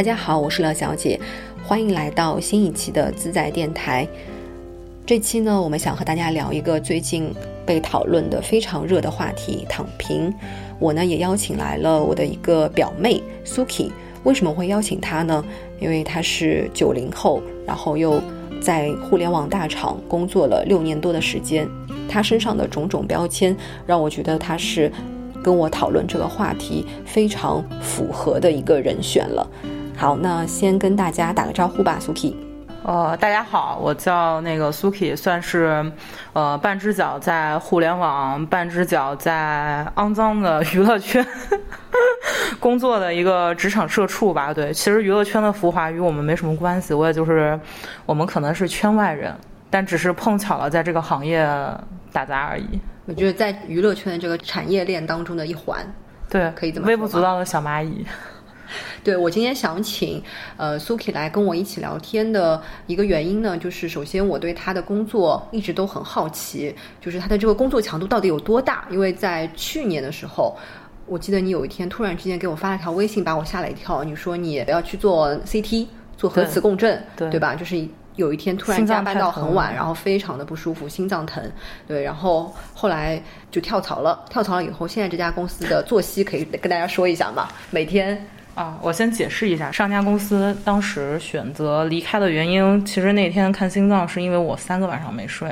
[0.00, 1.20] 大家好，我是乐小姐，
[1.62, 4.08] 欢迎来到新一期的自在电台。
[5.04, 7.30] 这期呢，我们想和大家聊一个最近
[7.66, 10.32] 被讨论的非常热的话题——躺平。
[10.78, 13.90] 我呢也邀请来了我的一个表妹 Suki。
[14.22, 15.44] 为什么会邀请她呢？
[15.78, 18.22] 因为她是九零后，然后又
[18.62, 21.68] 在互联网大厂工作了六年多的时间。
[22.08, 23.54] 她身上的种种标签，
[23.86, 24.90] 让我觉得她是
[25.44, 29.46] 跟我讨论这个话题非常符合的一个人选了。
[30.00, 32.32] 好，那先跟大家打个招呼吧，Suki。
[32.84, 35.92] 呃，大家好，我叫那个 Suki，算是
[36.32, 41.24] 呃半只脚在互联网，半只脚在肮脏的娱乐圈
[42.58, 44.54] 工作的一个职场社畜吧。
[44.54, 47.60] 对，其实娱乐圈的浮华与我们没什么关系，我也就是
[48.06, 49.34] 我们可能是圈外人，
[49.68, 51.46] 但只是碰巧了在这个行业
[52.10, 52.80] 打杂而已。
[53.04, 55.86] 我觉得在娱乐圈的这个产业链当中的一环，
[56.30, 58.06] 对，可以这么微不足道的小蚂蚁。
[59.02, 60.22] 对我今天想请
[60.56, 68.86] 呃 Suki 来跟我一起聊天的一个原因呢，就是首先我对他的工作一直都很好奇，就是他的这个工作强度到底有多大？
[68.90, 70.56] 因为在去年的时候，
[71.06, 74.04] 我记得你有一天突然之间给我发了条微信，把我吓了一跳。
[74.04, 77.54] 你说你要去做 CT，做核磁共振，对对吧？
[77.54, 81.42] 就是有一天突然加班到很晚，然后非常的不舒服，心脏疼。
[81.86, 84.24] 对，然后后来就跳槽了。
[84.28, 87.48] 跳槽了以后，现在这家公司的作息可以跟大家说一下嘛？
[87.70, 88.26] 每天。
[88.60, 95.50] 啊，我先解释一下，上家公司当时选择离开的原因，其实那天看心脏是因为我三个晚上没睡，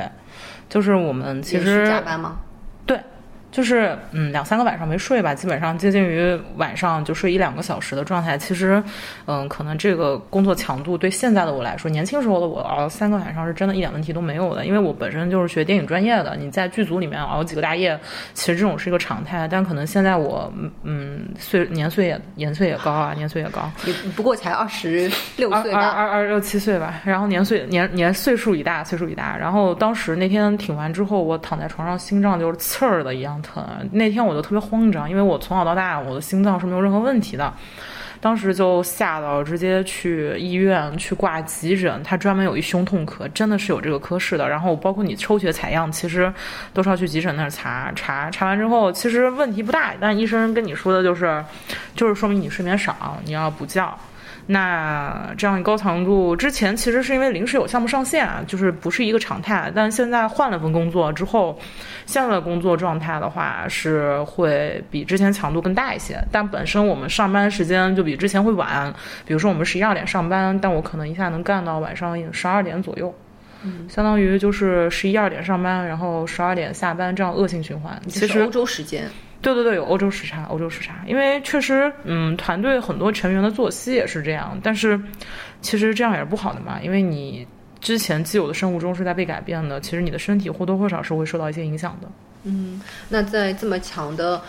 [0.68, 2.40] 就是我们其实加班吗？
[3.50, 8.36] 就是嗯两三个晚上没睡吧，基本上接近于晚上就睡一两个小时的状态。
[8.36, 8.82] 其实，
[9.26, 14.66] 嗯，可能这个工作强度对现在的我来说，年轻时候的我熬三个晚上是真的一点问题都没有的。
[14.66, 17.98] 因为我本身就是学电影专业的，你在剧组里面熬几个大夜，
[18.34, 19.48] 其实这种是一个常态。
[19.48, 27.00] 但可能现在我嗯岁年岁也年岁也高啊，年岁也高，也不过才二十六岁吧，二二二六七岁吧。
[27.02, 29.34] 然后年岁年年岁数已大，岁数已大。
[29.38, 33.37] 然后当时那天挺完之后，我躺在床上，心脏就是刺儿的一样。
[33.42, 37.52] 疼，那天我就特别慌张，因为我从小到大我的心脏是没有任何问题的，
[38.20, 44.48] 当时就吓到直接去医院去挂急诊，他专门有一胸痛科，真的是有这个科室的。
[44.48, 46.32] 然后包括你抽血采样，其实
[46.72, 51.44] 都是要去急诊那儿查查，查完之后其实问题不大，但医生跟你说的就是，
[51.94, 53.96] 就是说明你睡眠少，你要补觉。
[54.50, 59.70] 那这样高强度之前其实是因为临时有项目上线，就是不是一个常态。
[59.74, 61.58] 但现在换了份工作之后，
[62.06, 66.18] 现在的工作状态的话是会比之前强度更大一些。
[66.32, 68.90] 但本身我们上班时间就比之前会晚，
[69.26, 73.14] 比如说我们十一二点上班，但我可能一下能干到晚上十二点左右，
[73.64, 78.00] 嗯，相当于就是十一二点上班，然后十二点下班，这样恶性循环。
[78.08, 79.04] 其实欧洲时间。
[79.40, 81.04] 对对对，有欧洲时差，欧洲时差。
[81.06, 84.58] 因为确实，嗯，团队很多成员的作息也是这样。
[84.62, 85.00] 但是，
[85.60, 87.46] 其实这样也是不好的嘛，因为你
[87.80, 92.08] 之前既有的生物钟是在被改变的，其实你的身体或多或少是会受到一些影响的。
[92.44, 94.42] 嗯，那在这么强的，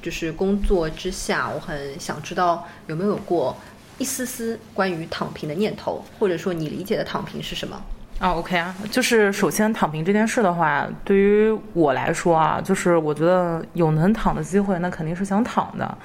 [0.00, 3.56] 就是工作之下，我很想知道有没有过
[3.98, 7.82] 一丝丝关于躺平的念头，或者说你理解的躺平是什么？
[8.18, 15.96] 啊，OK 啊，就是首先躺平这件事的话，对于我来说啊，就是我觉得有能躺的机会，那肯定是想躺的。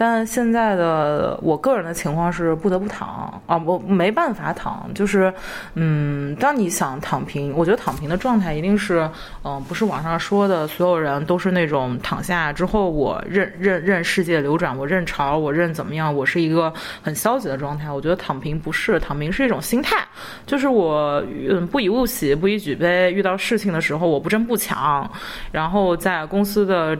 [0.00, 4.88] 但现在的我个人的情况是不得不躺啊，我没办法躺。
[4.94, 5.30] 就是，
[5.74, 9.06] 嗯，当你想躺平，我觉得躺平的状态一定是，
[9.44, 16.72] 嗯，不是网上说的所有人都是那种躺下之后我任任任世界流转，我任潮，我任怎么样，我是一个
[17.02, 17.92] 很消极的状态。
[17.92, 20.02] 我觉得躺平不是躺平，是一种心态，
[20.46, 21.22] 就是我。
[21.50, 23.12] 嗯不以物喜，不以举悲。
[23.12, 25.10] 遇到事情的时候，我不争不抢。
[25.50, 26.96] 然后在公司的，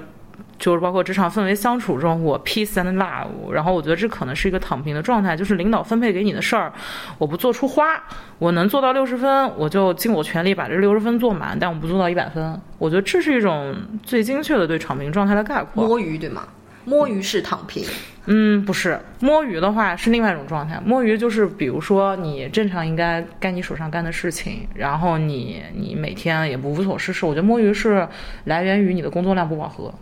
[0.61, 3.51] 就是包括职场氛围相处中，我 peace and love。
[3.51, 6.73] 然后我觉得这可能是一个躺平的状态，就是领导分配给你的事儿，
[7.19, 8.01] 我不做出花。
[8.39, 12.61] 我能做到六十分，我就尽我全力把这六十分做满，但我不做到一百分。
[12.79, 15.85] 我觉得这是一种最精确的对躺平状态的概括。
[15.85, 16.47] 摸鱼对吗？
[16.85, 17.85] 摸鱼是躺平，
[18.25, 20.81] 嗯，不是摸鱼的话是另外一种状态。
[20.85, 27.27] 摸鱼就是比如说你正常应该干你手上干的事情，然后你你每天也不无所事事。
[27.27, 28.09] 我觉得摸鱼是
[28.45, 29.93] 来源于你的工作量不饱和。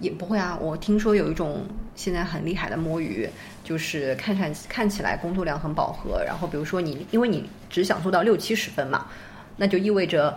[0.00, 1.64] 也不会啊，我听说有一种
[1.94, 3.28] 现在很厉害的摸鱼，
[3.62, 9.06] 就是看看看起来工作量很饱和，然后比如说你因为你只想做到六七十分嘛，
[9.56, 10.36] 那就意味着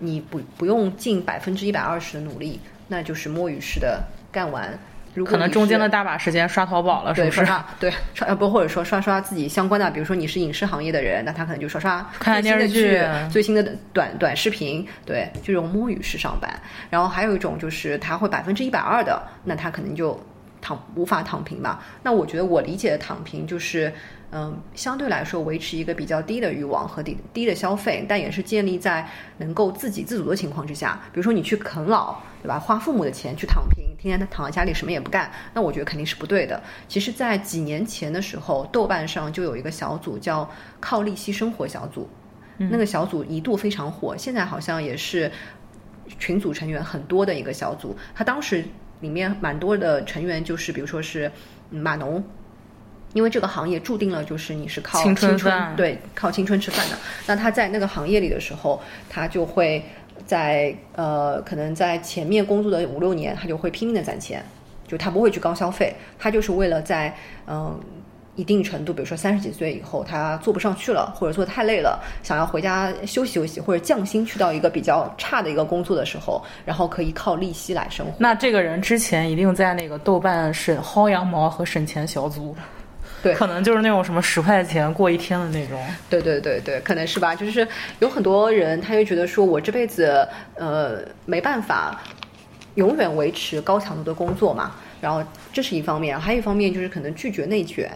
[0.00, 4.78] 你不不用尽百分之一百二十的努力，那就是摸鱼式的干完。
[5.22, 7.46] 可能中间的大把时间刷淘宝了，是不是？
[7.78, 13.00] 对，刷不或者说刷刷自己相关的，比如说你是影视行业的人，那他可能就刷刷看电视剧、
[13.30, 13.62] 最新的
[13.92, 16.50] 短短视频，对，这种摸鱼式上班。
[16.88, 20.18] 然后还有一种就是他会百分之一百二的，那他可能就
[20.60, 21.84] 躺无法躺平吧？
[22.02, 23.92] 那我觉得我理解的躺平就是，
[24.32, 31.00] 嗯，相对来说维持一个比较低的欲望和低低的消费，但也是建立在能够自给自足的情况之下。
[31.12, 32.58] 比如说你去啃老，对吧？
[32.58, 36.60] 花父母的钱去躺平，天天躺在家里什么也不干，那我觉得肯定是不对的。
[36.88, 40.50] 其实，在几年前的时候，豆瓣上就有一个小组叫
[40.80, 42.08] “靠利息生活小组”，
[42.58, 45.30] 那个小组一度非常火，现在好像也是
[46.18, 47.96] 群组成员很多的一个小组。
[48.12, 48.64] 他当时
[49.00, 51.30] 里面蛮多的成员就是，比如说是
[51.70, 52.24] 嗯码农。
[53.14, 56.98] 因为这个行业注定了就是你是靠青春春对靠青春吃饭的。
[57.26, 58.78] 那他在那个行业里的时候，
[59.08, 59.82] 他就会
[60.26, 64.44] 在呃可能在前面工作的五六年，他就会拼命的攒钱，
[64.86, 67.08] 就他不会去高消费，他就是为了在
[67.46, 67.80] 嗯、呃
[68.36, 78.12] 一定程度，比如说三十几岁以后，他做不上去了，或者做得太累了，想要回家休息休息，或者降薪去到一个比较差的一个工作的时候，然后可以靠利息来生活。
[78.18, 82.56] 那这个人之前一定在那个豆瓣省薅羊毛和省钱小组，
[83.24, 85.82] 对可能就是那种什么十块钱过一天的那种。
[86.08, 87.34] 对对对对，可能是吧。
[87.34, 87.66] 就是
[87.98, 92.00] 有很多人，他就觉得说我这辈子呃没办法
[92.74, 97.90] 永远维持高强度的工作嘛，然后这是一方面，还有一方面就是可能拒绝内卷。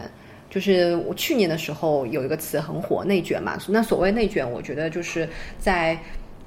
[0.49, 3.55] 就是我去年的时候有一个词很火，内卷嘛。
[3.67, 5.29] 那所谓内卷，我觉得就是
[5.59, 5.95] 在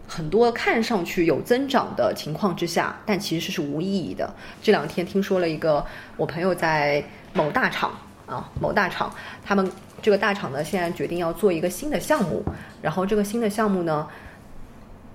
[0.08, 4.29] 很多看上去有增长的情况之下，但其实是无意义的。
[4.61, 5.87] 这两天听说了一个，
[6.17, 7.00] 我朋友在
[7.32, 7.93] 某大厂
[8.32, 9.12] 啊，某大厂，
[9.44, 9.70] 他们
[10.00, 12.43] 这个大厂呢现在决定要做一个新的项目，
[12.81, 14.08] 然后这个新的项目呢，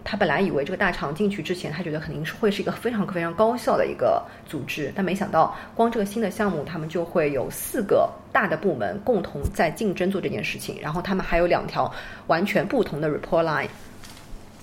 [0.04, 11.92] 他本来以为这个大厂进去之前，他觉得肯定是会是一个非常非常高效的一个组织，但没想到光这个新的项目，他们就会有四个大的部门共同在竞争做这件事情，然后他们还有两条
[12.28, 13.68] 完全不同的 report line。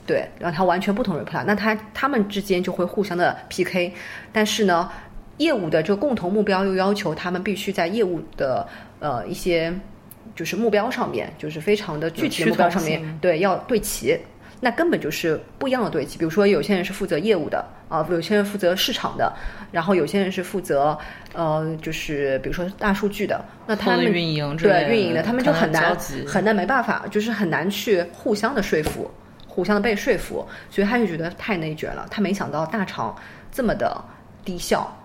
[0.07, 3.91] 对，两条完全不同 reply，那他他们之间就会互相的 PK，
[4.35, 4.91] 但是呢，
[5.39, 8.67] 业务的这个共同目标又要求他们必须在业务的
[9.01, 9.73] 呃一些
[10.35, 14.19] 就是目标上面，就是非常的具体的目标上面对，要对齐。
[14.61, 16.17] 那根本就是不一样的对齐。
[16.17, 19.31] 比如说，有些人是负责业务的啊、有些人负责市场的，
[19.71, 20.99] 然后有些人是负责
[21.35, 23.45] 呃，就是比如说大数据的。
[23.67, 25.95] 那他们运营对运营的，他们就很难
[26.27, 29.09] 很难没办法，就是很难去互相的说服，
[29.47, 32.07] 互相的被说服，所以他就觉得太内卷了。
[32.11, 33.15] 他没想到大厂
[33.53, 34.03] 这么的
[34.45, 35.04] 低效，嗯，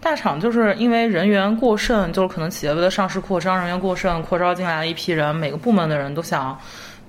[0.00, 6.58] 大厂就是因为人员过剩，就是可能企业为了上市扩张，人员过剩，扩招进来了一批人，每个部门的人都想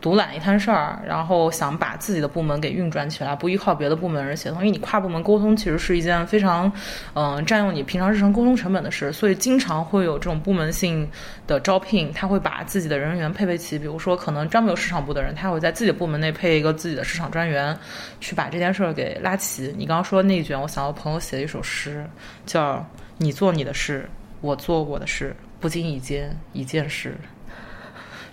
[0.02, 4.60] 独揽一摊事儿，然后想把自己的部门给运转起来，不依靠别的部门人协同。
[4.60, 6.72] 因为你跨部门沟通其实是一件非常，
[7.14, 11.10] 嗯、占用你平常日常沟通成本的事，所以经常会有这种部门性
[11.46, 13.78] 的招聘，他会把自己的人员配备齐。
[13.78, 17.78] 比如说，可能专门有市场部的人，他会在自己的部门内配一个自己的市场专员，
[18.20, 19.74] 去把这件事儿给拉齐。
[19.78, 22.06] 你刚刚说内卷，我想到朋友写一首诗，
[22.46, 22.86] 叫
[23.18, 24.10] “你做你的事，
[24.42, 27.16] 我做我的事，不经意间一件事”。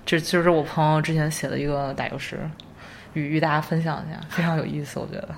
[0.06, 2.38] 这就是我朋友之前写的一个打油诗，
[3.12, 5.28] 与与大家分享一下，非常有意思，我觉得。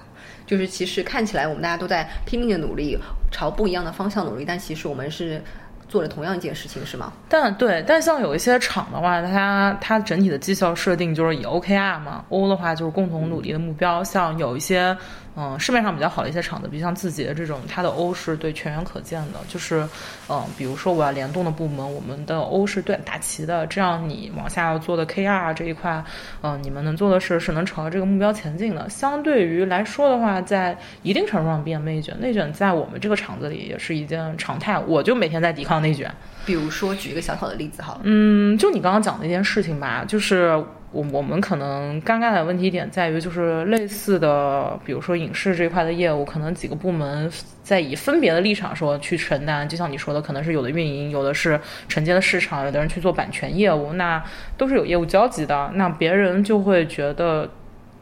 [0.47, 2.97] 就是其实看起来我们大家都在拼命的努力，
[3.31, 5.43] 朝不一样的方向努力，但其实我们是
[5.88, 7.12] 做了同样一件事情，是吗？
[7.29, 14.05] 但对，但像有一些厂的话，它它整体的绩效设定就是以 OKR 嘛，O 的话就是共同努力的目标。
[14.05, 14.97] 像有一些
[15.40, 19.88] 嗯市面上比较好的一些厂子，比如像字节这种，它的 O 是对全员可见的，就是
[20.28, 26.02] 嗯，比如说我要联动的部门，我们的 O 是对打齐的，这样你往下要做的 KR 这一块，
[26.42, 28.90] 嗯，你们能做的事是能朝着这个目标前进的。
[28.90, 36.12] 相对于来说的话，在一定程度上变内卷，内卷在我们这个厂子里也是一件常态，我就每天在抵抗内卷。
[36.45, 47.30] 比如说举一个小小的例子好了，嗯，就你刚刚讲的一件事情吧，就是我我们可能尴尬的问题点在于，就是类似的，比如说影视这块的业务，可能几个部门
[47.62, 54.23] 在以分别的立场说去承担，就像你说的，可能是有的运营，有的是承接的市场，有的人去做版权业务，那
[54.57, 57.49] 都是有业务交集的，那别人就会觉得。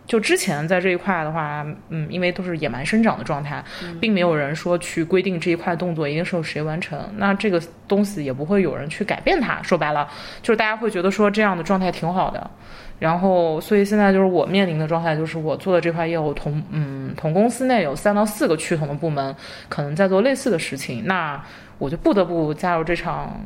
[0.07, 3.63] 就之前在这一块的话，嗯，因为都是野蛮生长的状态，
[4.01, 9.61] 并没有人说去规定这一块动作一定是由谁完成，那这个东西也不会有人去改变它。
[9.63, 10.09] 说白了，
[10.43, 12.51] 就是大家会觉得说这样的状态挺好的。
[12.99, 19.35] 然后，所以现在就是我面临的状态，就是我做的这块业务同嗯同公司内有三到四个趋同的部门，
[19.69, 21.39] 可能在做类似的事情，那
[21.77, 23.39] 我就不得不加入这场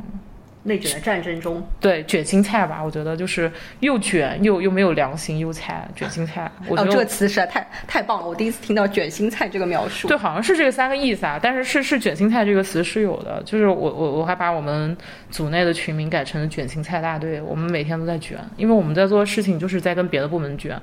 [0.63, 2.83] 内卷的战争中，对卷心菜吧。
[2.85, 3.51] 我觉得就是
[3.81, 6.51] 又卷又又没有良心，又菜卷心菜。
[6.69, 10.07] 我觉哦，得这个词实在太太棒了，我第一次听到“卷心菜”这个描述。
[10.09, 14.97] 对，好像是这个三个意思啊，但是是是卷心菜这个词是有的，就是我我我还把我们
[15.31, 20.81] 组内的群名改成了卷心菜大队，我们每天都在卷，因为我们在做的事情就是在跟别的部门卷，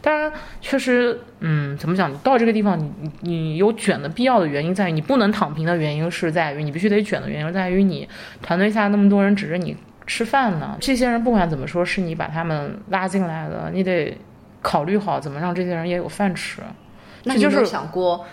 [0.00, 2.12] 当然，确实，嗯，怎么讲？
[2.12, 8.08] 你到这个地方，你你你有卷的必要的原因在于你不能躺平的原因是在于你必须得卷的原因在于你
[8.40, 9.76] 团队下那么多人指着你
[10.06, 10.76] 吃饭呢。
[10.80, 14.16] 这些人不管怎么说，是你把他们拉进来的，你得
[14.62, 16.62] 考虑好怎么让这些人也有饭吃。
[17.24, 18.24] 那你有没有想过，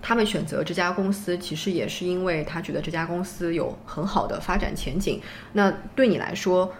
[0.00, 5.20] 他们选择这家公司，其实也是因为他觉得这家公司有很好的发展前景。
[5.52, 6.72] 那对你来说，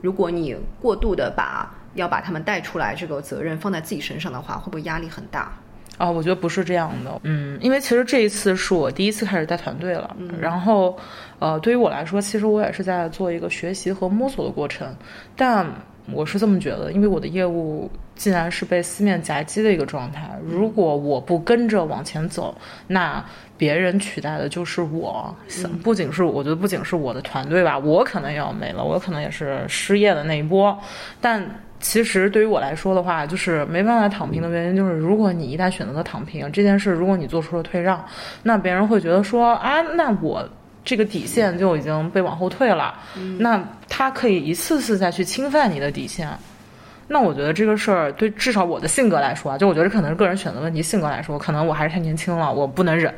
[0.00, 5.52] 如果你过度的把要把他们带出来，这个责任放在自己身上的话，会不会压力很大？
[5.96, 7.20] 啊，我觉得不是这样的。
[7.24, 10.96] 嗯，因为其实这一次是我第一次开始带团队了，然后，
[11.40, 14.94] 呃，对于我来说，其实我也是在做一个学习和摸索的过程。
[15.34, 15.66] 但
[16.12, 23.24] 我是这么觉得，因为我的业务既然是被四面夹击的一个状态，如果我不跟着往前走，那
[23.56, 25.34] 别人取代的就是我。
[25.82, 30.78] 不仅是我觉得，不仅是我的团队吧，我可能也要没了，我可能也是失业的那一波。
[31.20, 31.44] 但
[31.80, 38.04] 其实对于我来说的话，就是没办法躺平的原因，就是如果你一旦选择了躺平这件事，如果你做出了退让，
[38.42, 40.46] 那别人会觉得说啊，那我
[40.84, 42.94] 这个底线就已经被往后退了，
[43.38, 46.28] 那他可以一次次再去侵犯你的底线。
[47.06, 53.14] 那我觉得这个事儿对至少我的性格来说啊，就我觉得可能是个人选择问题，性格来说，可能我还是太年轻了，我不能忍，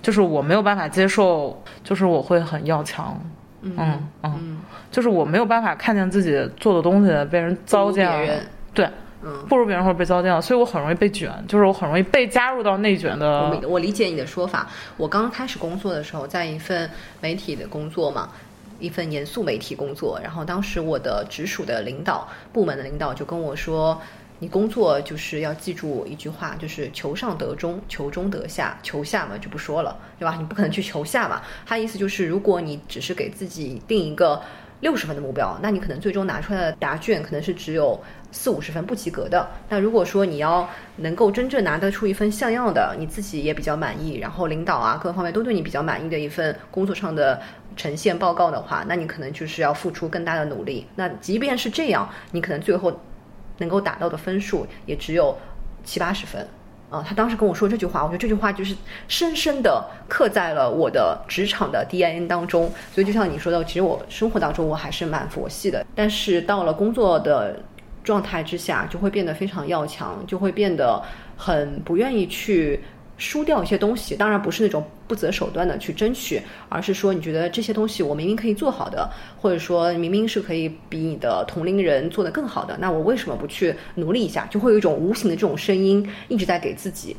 [0.00, 3.20] 就是我没有办法接受，就是我会很要强。
[3.60, 4.58] 嗯嗯，
[4.90, 8.40] 就是我没有办法看见自己做的东西被人糟践了，
[8.72, 8.88] 对，
[9.22, 13.50] 嗯，不如别人或者被糟践了，所以我很容易被卷，就是我很容易被加入到内卷的。
[13.62, 14.68] 我我理解你的说法。
[14.96, 16.88] 我刚刚开始工作的时候，在一份
[17.20, 18.28] 媒体的工作嘛，
[18.78, 24.00] 一份严肃媒体工作，然后当时我的直属的领导部门的领导就跟我说。
[24.40, 30.36] 你工作就是要记住一句话，就是求上得中，求中得下，求下嘛就不说了，对吧？
[30.38, 31.42] 你不可能去求下嘛。
[31.66, 34.40] 他意思就是，如果你只是给自己定一个
[34.80, 39.44] 六十分的目标，那你可能最终拿出来的答卷可能是只有四五十分不及格的。
[39.68, 47.42] 那如果说你要能够真正拿得出一份像样的，你自己也比较满意，然后领导啊各方面都对你比较满意的一份工作上的
[47.76, 50.86] 呈现报告的话，那你可能就是要付出更大的努力。
[50.94, 53.00] 那即便是这样，你可能最后。
[53.58, 55.36] 能够达到的分数也只有
[55.84, 56.46] 七八十分，
[56.90, 58.74] 啊，他当时跟我说这句话，我觉得这句话就是
[59.06, 62.72] 深深的刻在了我的职场的 D N 当中。
[62.92, 67.60] 所以就像你说的，其实我生活当中我还是蛮佛系的，但是到了工作的
[68.02, 71.02] 状态之下，就会变得非常要强，就会变得
[71.36, 72.82] 很不愿意去。
[73.18, 79.10] 输掉一些东西，当然不是那种不择手段的去争取，而是说你觉得这些东西我明明可以做好的，
[79.40, 84.46] 或者说明明是可以比你的同龄人做得更好的，那我为什么不去努力一下？
[84.46, 87.14] 就会有一种无形的这种声音一直在给自己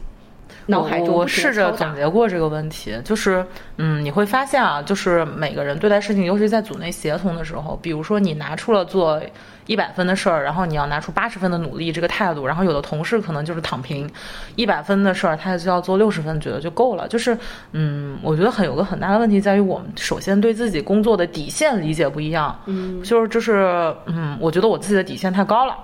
[0.70, 3.46] 脑海中我试着总结过这个问题，就是
[3.78, 9.22] 嗯，你会发现啊，就是每个人对待事情，尤其是在组内协同的时候，比如说你拿出了做。
[9.66, 14.10] 一百分的事儿，然后你要拿出八十分的努力这个态度，然后有的同事可能就是躺平，
[14.56, 17.08] 一百分的事儿他就要做六十分，觉得就够了。
[17.08, 17.38] 就是，
[17.74, 25.78] 嗯，我觉得很有个很大的问题在于我们首先对自己工作的底线理解不一样，嗯，就是就是，嗯，我觉得我自己的底线太高了。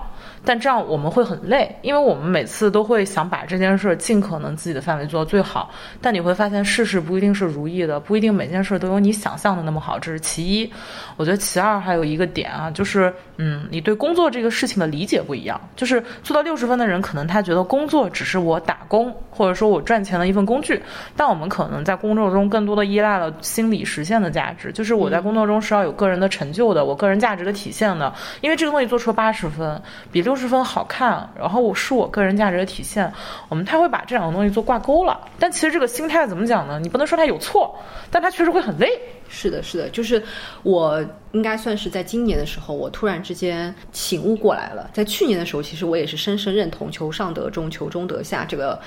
[0.46, 5.72] 但这样我们会很累，因为我们每次都会想把这件事尽可能自己的范围做到最好。
[6.00, 10.72] 但你会发现事事不一定是如意的，不一定每件事都有你想象的那么好，这是其一。
[11.18, 15.60] 我觉得其二还有一个点啊，就是嗯，你对工作这个事情的理解不一样。
[15.75, 20.80] 就是做到六十分的人，可能他觉得工作只是我打工或者说我赚钱的一份工具。
[21.18, 28.13] 但我们可能在工作中更多的依赖了心理实现的价值，就是我在工作中是要有个人的成就的，我个人价值的体现的。
[28.42, 30.36] 因为这个东西做出了八十分，比六。
[30.36, 33.10] 十分好看，然后我是我个人价值的体现，
[33.48, 35.18] 我们他会把这两个东西做挂钩了。
[35.39, 36.77] 但其实这个心态怎么讲呢？
[36.77, 37.74] 你不能说他有错，
[38.12, 38.89] 但他确实会很累。
[39.27, 40.22] 是的，是的，就是
[40.63, 44.89] 我应该算是在今年的时候，我突然之间醒悟过来了。
[44.94, 48.79] 在去年的时候，其实我也是深深认同“求上得中，求中得下”这个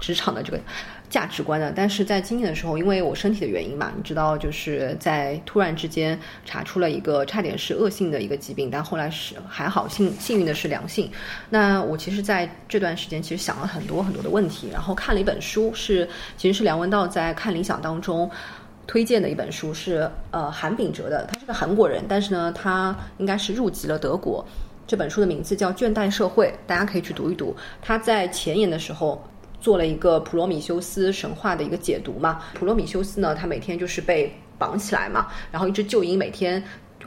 [0.00, 0.60] 职场的这个。
[1.12, 11.12] 价值观的，但是在今年的时候，因为我身体的原因嘛，你知道，就是在突然之间查出了一个差点是恶性的一个疾病，但后来是还好，幸幸运的是良性。
[11.50, 18.30] 那我其实在这段时间其实想了很多很多的问题，然后看了一本书，是其实是梁文道在看理想当中
[18.86, 24.44] 推荐的一本书，是呃韩炳哲的，他是个韩国人，但是呢，他应该是入籍了德国。
[24.86, 27.56] 这本书的名字叫《倦怠社会》，大家可以去读一读。
[27.80, 29.22] 他在前言的时候。
[29.62, 32.42] 做了一个普罗米修斯神话的一个解读嘛？
[32.52, 36.60] 普罗米修斯呢，他每天就是被绑起来嘛，然后一只旧鹰每天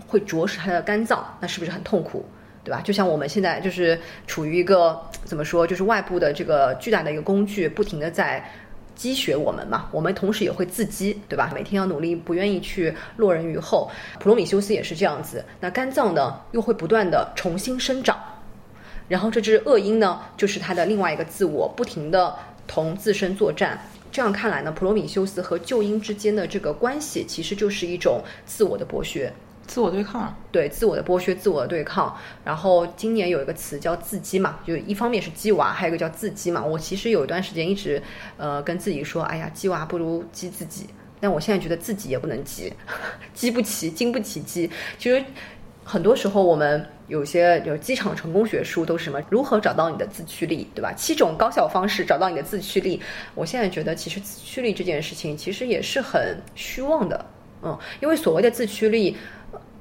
[0.08, 2.26] 会啄食他的肝脏，那是不是很痛苦，
[2.64, 2.80] 对吧？
[2.80, 8.42] 就像我们现在就是处于一个怎么说，就是外部的这个巨大的一个工具，不停的在
[8.96, 11.52] 积血我们嘛，我们同时也会自积，对吧？
[11.54, 13.92] 每天要努力，不愿意去落人于后。
[14.20, 18.18] 普罗米修斯也是这样子，那肝脏呢又会不断的重新生长。
[19.08, 22.36] 然后这只恶鹰呢，就是他的另外一个自我，不停的
[22.66, 23.80] 同自身作战。
[24.12, 29.32] 这样看来呢，普罗米修斯和旧鹰之间的这个关系，其实就是一种自我的剥削。
[29.68, 32.16] 自我对抗，对自我的剥削，自我的对抗。
[32.44, 36.64] 然后今年有一个词叫自激嘛，就一方面是鸡娃，还有一个叫自激嘛。
[36.64, 38.02] 我其实有一段时间一直
[38.38, 40.88] 呃跟自己说，哎呀，鸡娃不如激自己。
[41.20, 42.72] 但我现在觉得自己也不能激，
[43.34, 44.70] 激不起，经不起激。
[45.00, 45.24] 其实
[45.84, 50.94] 很多时候我们有些就是机场成功学书都是什么，如何找到你的自驱力，对吧？
[50.94, 53.02] 七种高效方式找到你的自驱力。
[53.34, 57.26] 我现在觉得其实自驱力这件事情其实也是很虚妄的，
[57.64, 59.16] 嗯，因为所谓的自驱力。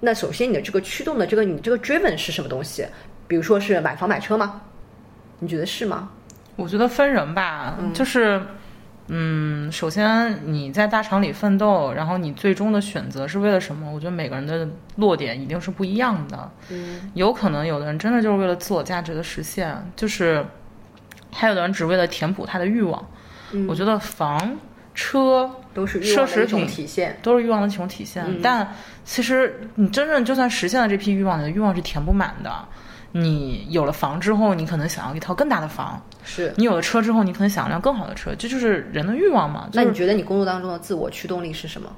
[0.04, 2.86] 那首先，你的这个驱动的这个你这个 driven 是什么东西？
[3.26, 4.60] 比如说是买房买车吗？
[5.38, 6.10] 你觉得是吗？
[6.56, 8.40] 我觉得分人吧，就是，
[9.08, 13.90] 嗯，首先你在大厂里奋斗，然后你最终的选择是为了什么？
[13.90, 16.50] 我觉得每个人的落点一定是不一样的。
[16.68, 20.44] 嗯，有可能有的人真的就是为了自我价值的实现，就是
[21.32, 23.04] 还有的人只为了填补他的欲望。
[23.52, 24.56] 嗯，我觉得房。
[24.94, 28.24] 车都是奢侈品体现，都是欲望的一种体现。
[28.40, 28.74] 但
[29.04, 32.50] 其实你真正就算实现了这批欲望，你的欲望是填不满的。
[33.16, 38.34] 你有了房之后，你可能想要一套更大的房；是你有了车之后，你可能想要辆更好的车。
[38.36, 39.68] 这就是人的欲望嘛。
[39.72, 41.88] 那你觉得你工作当中的自我驱动力是什么？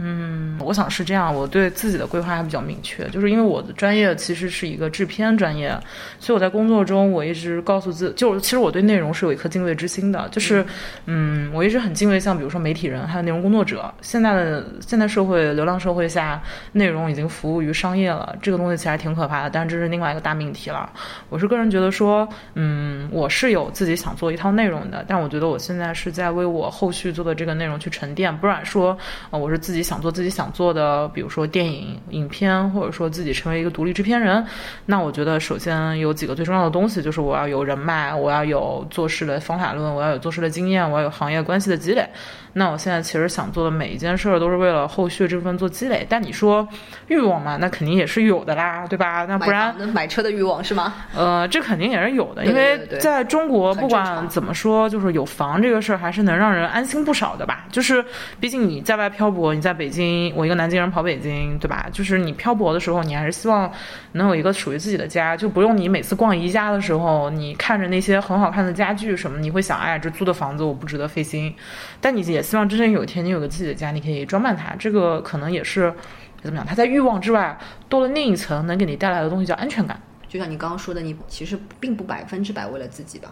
[0.00, 1.34] 嗯，我想是这样。
[1.34, 5.76] 我对自己的规划还比较明确，就是因为我的专业其实是一个制片专业，
[6.20, 10.28] 所以我在工作中我一直告诉自，就其实我对内容是有一颗敬畏之心的。
[10.30, 10.64] 就是，
[11.06, 13.92] 嗯，我一直很敬畏，像比如说媒体人，还有内容工作者。
[14.00, 16.40] 现在的现代社会流量社会下，
[16.70, 19.50] 内容已经服务于商业了，这个东西其实还挺可怕的。
[19.50, 20.88] 但是这是另外一个大命题了。
[21.28, 28.96] 我是个人觉得说，嗯，我是有自己想做一套内容的，但我觉得我现在是在为我后续做的这个内容去沉淀，不然说，
[29.30, 29.87] 啊，我是自己。
[29.88, 34.44] 想做自己想做的，比如说电影、影片，或者说自己成为一个独立制片人，
[34.84, 42.06] 那我觉得首先有几个最重要的东西，就是我要有人脉，我要有做事的方法论，我要有做事的经验，我要有行业关系的积累。
[42.54, 46.04] 那我现在其实想做的每一件事儿都是为了后续这部分做积累。
[46.08, 46.66] 但你说
[47.06, 49.24] 欲望嘛，那肯定也是有的啦，对吧？
[49.26, 50.94] 那不然买车的欲望是吗？
[51.14, 57.66] 呃，这肯定也是有的，因为在中国不管怎么说，就是有房这个事儿还是能让人安心不少的吧。
[57.70, 58.04] 就是
[58.40, 61.88] 毕竟你在外漂泊，你在北京，我一个南京人跑北京，对吧？
[61.92, 63.72] 就是你漂泊的时候，你还是希望
[64.12, 71.54] 能有一个属于自己的家，就不用你每次逛宜家的时候，你看着那些很好看的家具什么，你会想，哎，这租的房子我不值得费心。
[72.00, 74.74] 但你也希望真正有一天你有个自己的家，你可以装扮它。
[74.76, 75.94] 这个可能也是
[76.42, 76.66] 怎么讲？
[76.66, 77.56] 它在欲望之外
[77.88, 79.98] 多了另一层能给你带来的东西，叫安全感。
[80.28, 83.30] 就像你刚刚说的，你其实并不百分之百为了自己吧。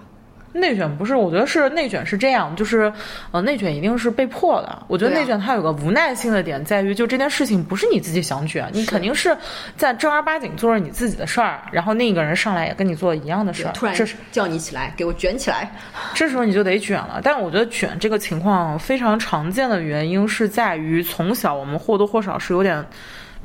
[0.57, 2.93] 内卷不是，我觉得是内卷是这样，就是，
[3.31, 4.83] 呃，内卷一定是被迫的。
[4.89, 9.37] 我觉得内卷它有个无奈性的点在于，就这件事情不是你自己想卷，你肯定是
[9.77, 13.95] 在正儿八经做着你自己的事儿，然后另一个人上来也跟你做一样的事儿，突然
[14.33, 15.71] 叫你起来给我卷起来，
[16.15, 17.21] 这时候你就得卷了。
[17.23, 22.85] 但我觉得卷这个情况非常常见的原因是在于从小我们或多或少是有点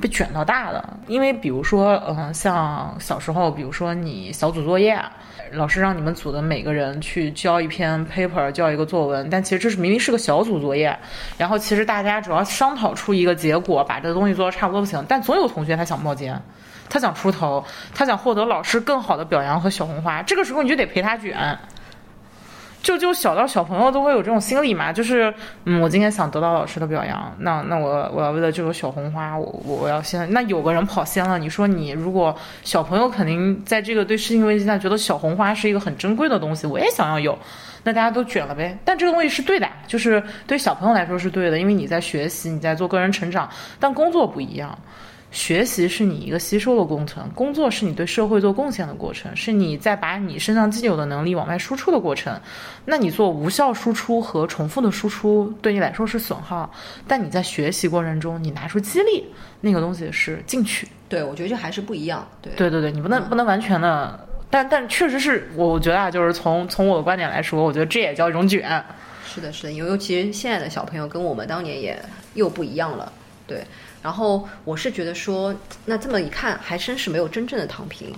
[0.02, 5.00] 被卷到大的，因为比如说，嗯，像小时候，比如说你小组作业。
[5.54, 10.98] 老师让你们组的每个人去交一篇 paper，交一个作文，但其实这是明明是个小组作业，
[11.38, 15.04] 然后其实大家主要商讨出一个结果，把这个东西做的差不多就行。
[15.10, 16.42] 但总有同学他想冒尖，
[16.90, 17.62] 他想出头，
[17.94, 21.38] 他想获得老师更好的表扬和小红花，这个时候你就得陪他卷。
[22.82, 25.34] 就就小到小朋友都会有这种心理嘛，就是
[25.66, 37.38] 嗯，我今天想得到老师的表扬，那那我我要为了这个小红花，我我要先，那有个人跑先了，你说你如果小朋友肯定在这个对事情危机下觉得小红花是一个很珍贵的东西，我也想要有，
[37.84, 38.76] 那大家都卷了呗。
[38.84, 43.48] 但这个东西是对的，就是对小朋友来说是对的，因为你在学习，你在做个人成长，
[43.80, 44.76] 但工作不一样。
[45.32, 52.38] 学习是你一个吸收的过程，工作是你对社会做贡献的过程，是你在把你身上既有的能力往外输出的过程。
[52.84, 56.70] 那你做无效输出和重复的输出，对你来说是损耗，
[57.08, 59.26] 但你在学习过程中，你拿出激励，
[59.62, 60.86] 那个东西是进取。
[61.08, 62.28] 对，我觉得这还是不一样。
[62.42, 68.84] 对，对对对，你不能不能完全的，但但确实是，我觉得啊，就是从从我的观点来说，我觉得这也叫一种卷。
[69.26, 71.98] 是的，是的，尤尤其是现在的小朋友跟我们当年也
[72.34, 73.10] 又不一样了。
[73.48, 73.64] 对。
[74.02, 78.14] 然后我是觉得说，那这么一看，还真是没有真正的躺平，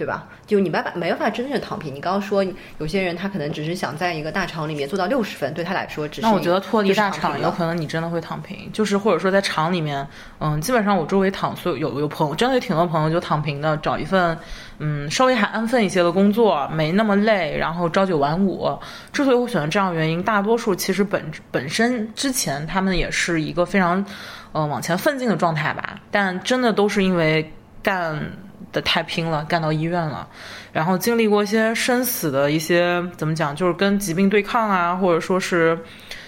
[0.00, 0.26] 对吧？
[0.46, 1.94] 就你没法没办法真正的躺平。
[1.94, 2.42] 你刚刚说
[2.78, 6.22] 有些人他可能只是想在一个大厂里面做到六十分，对他来说只是。
[6.22, 8.72] 那我觉得脱离大厂，有可能你真的会躺平。
[8.72, 10.08] 就是或者说在厂里面，
[10.38, 14.38] 嗯，基本上我周围躺所有有有朋友，真的有挺多朋友就躺平的，找一份
[14.78, 18.74] 嗯稍微还安分一些的工作，没那么累，然后朝九晚五。
[19.12, 24.02] 之所以会选择这样的原因，大多数其实本本身之前他们也是一个非常。
[24.52, 27.52] 嗯，往前奋进的状态吧，但真的都是因为
[27.84, 28.20] 干
[28.72, 30.28] 的太拼了，干到医院了，
[30.72, 35.78] 然后经历过一些生死的一些怎么讲，就是跟疾病对抗啊，或者说是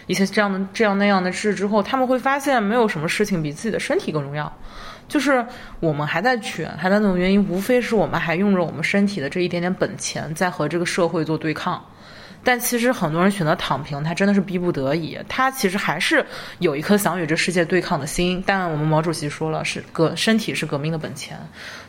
[0.06, 4.52] 一些这样的这样那样的事之后，他们会发现没有什么事情比自己的身体更重要。
[5.08, 5.44] 就是
[5.78, 11.84] 我们还在卷，还在那种原因，无非是我们还用着我们身体的这一点点本钱，在和这个社会做对抗。
[12.44, 15.18] 但其实很多人选择躺平，他真的是逼不得已。
[15.28, 16.24] 他其实还是
[16.58, 18.42] 有一颗想与这世界对抗的心。
[18.46, 21.38] 但我们毛主席说了，是革身体是革命的本钱，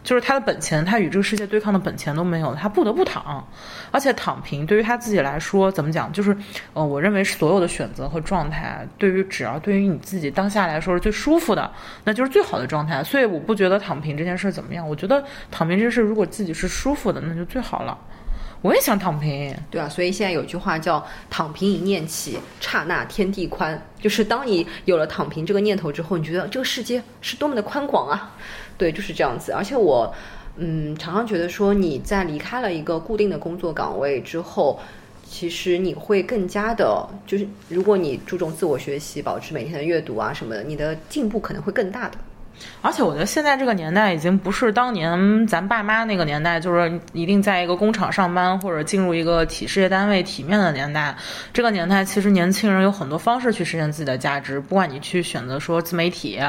[0.03, 3.45] 就是他的本钱，他与这个世界对抗的本钱都没有，他不得不躺。
[3.91, 6.11] 而且躺平对于他自己来说，怎么讲？
[6.13, 6.35] 就是
[6.73, 11.71] 呃，我认为所有的选择和状态，对于只要对于你自己当下来说是最舒服的，
[12.03, 13.03] 那就是最好的状态。
[13.03, 14.87] 所以我不觉得躺平这件事怎么样。
[14.87, 17.97] 我觉得躺平这件事，如果自己是舒服的，那就最好了。
[18.63, 28.38] 我也想躺平，对啊，所以现在有句话叫“躺平一念起，刹那天地宽”，就是当你有了躺平这个念头之后，你觉得这个世界是多么的宽广啊！
[28.78, 29.52] 对，就是这样子。
[29.52, 30.15] 而且我，
[30.56, 34.80] 嗯，常常觉得说你在离开了一个固定的工作岗位之后，
[35.30, 42.17] 其实你会更加的，就是如果你注重自我学习，保持每天的阅读啊什么的，你的进步可能会更大的。
[42.81, 51.15] 而且我觉得现在这个年代已经不是当年咱爸妈那个年代，就是一定在一个工厂上班或者进入一个体事业单位体面的年代。
[51.51, 56.39] 这个年代其实年轻人有很多方式去实现自己的价值，不管你去选择说自媒体，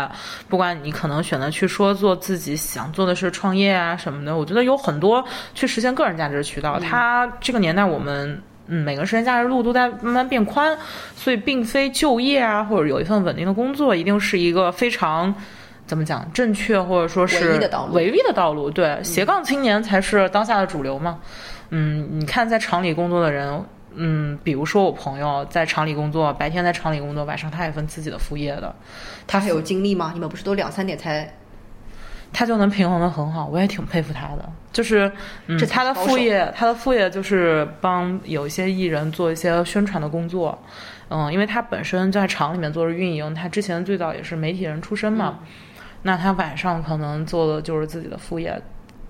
[0.49, 6.79] 不管你可能选择去说做自己想做的是创业啊什么的，我觉得有很多去实现个人价值的渠道。
[6.79, 10.77] 它这个年代我们嗯每个实现价值路都在慢慢变宽，
[11.17, 15.35] 所以并非就业啊或者有一份稳定的工作一定是一个非常。
[15.87, 16.31] 怎么讲？
[16.33, 17.59] 正确或者说是唯一
[18.23, 21.19] 的道路，对，斜杠青年才是当下的主流嘛。
[21.71, 28.75] 嗯，你看在厂里工作的人，嗯，比如说我朋友在厂里工作，白天在厂里工作，晚上他也分自己的副业的。
[29.27, 30.11] 他还有精力吗？
[30.15, 31.35] 你们不是都两三点才？
[32.33, 34.53] 他就能平衡的很好，我也挺佩服他的。
[34.73, 35.11] 就是
[35.59, 40.59] 这他的副业，他的副业就是帮有一些艺人做一些宣传的工作。
[41.11, 45.39] 嗯，因为他本身在厂里面做着运营，他之前最早也是媒体人出身嘛。
[46.07, 48.63] 那他晚上可能做的就是自己的副业，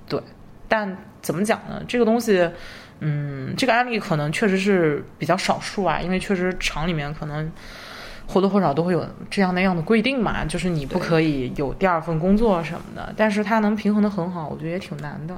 [0.09, 0.21] 对。
[0.67, 1.83] 但怎么讲呢？
[1.87, 2.51] 这个东西，
[3.01, 7.53] 嗯，这个案例可能确实是比较少数啊，因为确实厂里面可能
[8.27, 13.13] 或多或少都会有这样那样的规定嘛，就是你不可以有第二份工作什么的。
[13.17, 15.37] 但是他能平衡的很好，我觉得也挺难的。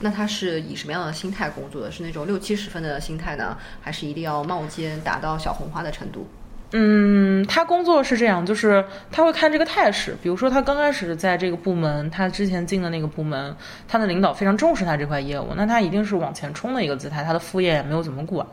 [0.00, 1.90] 那他是以什么样的心态工作的？
[1.90, 6.28] 是那种六七十分的心态呢，还是一定要冒尖达到小红花的程度？
[6.76, 10.16] 嗯，他工作是这样，就是他会看这个态势。
[10.20, 13.54] 比如说，他刚开始在这个部门，他之前进的那个部门，
[13.86, 17.22] 他的领导非常重视他这块业务，那他一定是往前冲的一个姿态。
[17.22, 18.44] 他的副业也没有怎么管。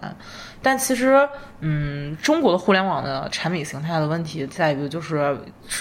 [0.61, 1.27] 但其实，
[1.61, 5.35] 嗯，中国的互联网的产品形态的问题在于，就是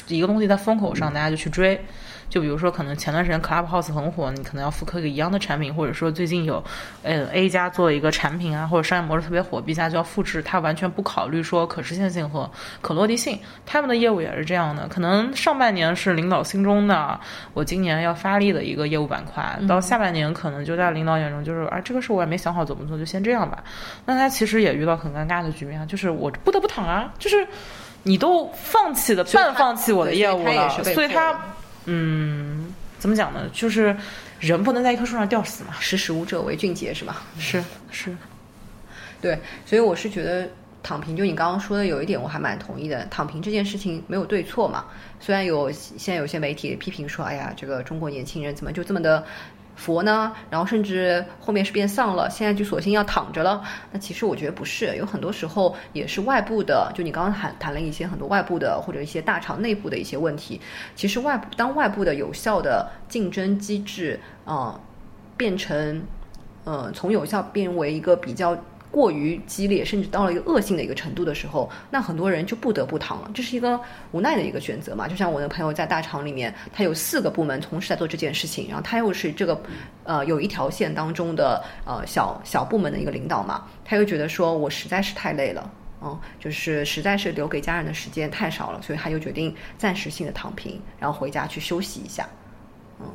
[0.09, 1.79] 一个东西在风口上，大家就去追。
[2.31, 6.63] 就比如说，可能前段时间 Clubhouse 很火，你可能要复刻一个一样的产品，或者说最近有，
[7.03, 12.49] 嗯 A 家做一个产品啊，或者商业模式特别火，B 家就要复制，它完全不考虑说可实现性和
[12.81, 13.37] 可落地性。
[13.67, 17.19] 他们的业务也是这样的，可能上半年是领导心中的
[17.53, 23.65] 我今年要发力的一个业务板块，到下半年可能就在领导眼中就是啊，这个事我也没想好怎么做，就先这样吧。
[24.07, 27.45] 那他其实也遇到很尴尬的局面，就是我不得不躺啊，就是
[28.05, 31.35] 你都放弃的半放弃我的业务了，所以他。
[31.93, 33.49] 嗯，怎么讲呢？
[33.53, 33.97] 就是
[34.39, 35.75] 人不能在一棵树上吊死嘛。
[35.81, 37.23] 识时务者为俊杰，是吧？
[37.37, 38.17] 是是，
[39.21, 39.37] 对。
[39.67, 40.49] 所以我是觉得
[40.83, 43.05] 躺平，就你刚刚说的有一点，我还蛮同意的。
[43.07, 44.85] 躺平这件事情没有对错嘛。
[45.19, 49.25] 虽然有现在有些媒体批评说，哎呀，这个中国年轻人怎么就这么的。
[49.77, 50.33] 佛呢？
[50.51, 53.63] 然后甚至后面是变丧了，现在就索性要躺着了。
[53.93, 56.93] 那其实我觉得不是，有很多时候也是外部的。
[56.95, 60.61] 就你刚刚谈谈了一些很多外部的或者一些大厂内部的一些问题。
[60.95, 64.79] 其实外部当外部的有效的竞争机制啊
[65.37, 66.03] 变成
[66.65, 68.57] 呃从有效变为一个比较。
[68.91, 73.31] 过于激烈，甚至到了一个恶性的一个程度的时候，那很多人就不得不躺了。
[73.33, 75.07] 这是一个无奈的一个选择嘛？
[75.07, 79.61] 就像我的朋友在大厂里面，他有四个部门同时在做这件事情，然后他又是这个
[80.03, 85.71] 呃有一条线当中的呃小小部门的一个领导嘛，他又觉得说我实在是太累了，
[86.03, 92.29] 嗯，就是实在是留给家人的时间太少了，所以他就决定暂时性的躺平，然后回家去休息一下，
[92.99, 93.07] 嗯。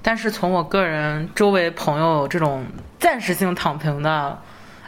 [0.00, 2.64] 但是从我个人周围朋友这种
[2.98, 4.38] 暂时性躺平的。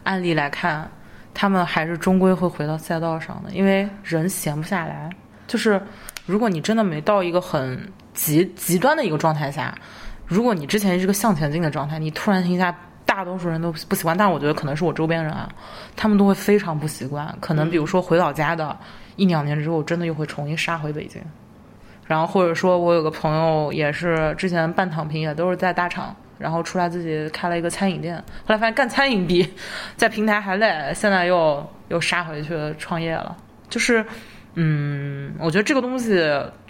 [0.09, 0.90] 案例来看，
[1.35, 5.11] 他们还是终归会回到赛道上的，因为人闲不下来。
[5.47, 5.79] 就是
[6.25, 7.79] 如果你真的没到一个很
[8.14, 9.75] 极极端的一个状态下，
[10.27, 14.16] 如果你之前是个向前进的状态，你突然停下，大多数人都不习惯。
[14.16, 15.47] 但我觉得可能是我周边人啊，
[15.94, 17.37] 他们都会非常不习惯。
[17.38, 18.75] 可能比如说回老家的，
[19.16, 21.23] 一两年之后真的又会重新杀回北京。
[22.07, 29.46] 然后或者说我有个朋友也是之前半躺平，也都是在大厂，然后出来自己开了一个餐饮店，后来发现干餐饮比
[29.96, 33.37] 在平台还累，现在又又杀回去创业了。
[33.68, 34.05] 就是，
[34.55, 36.16] 嗯，我觉得这个东西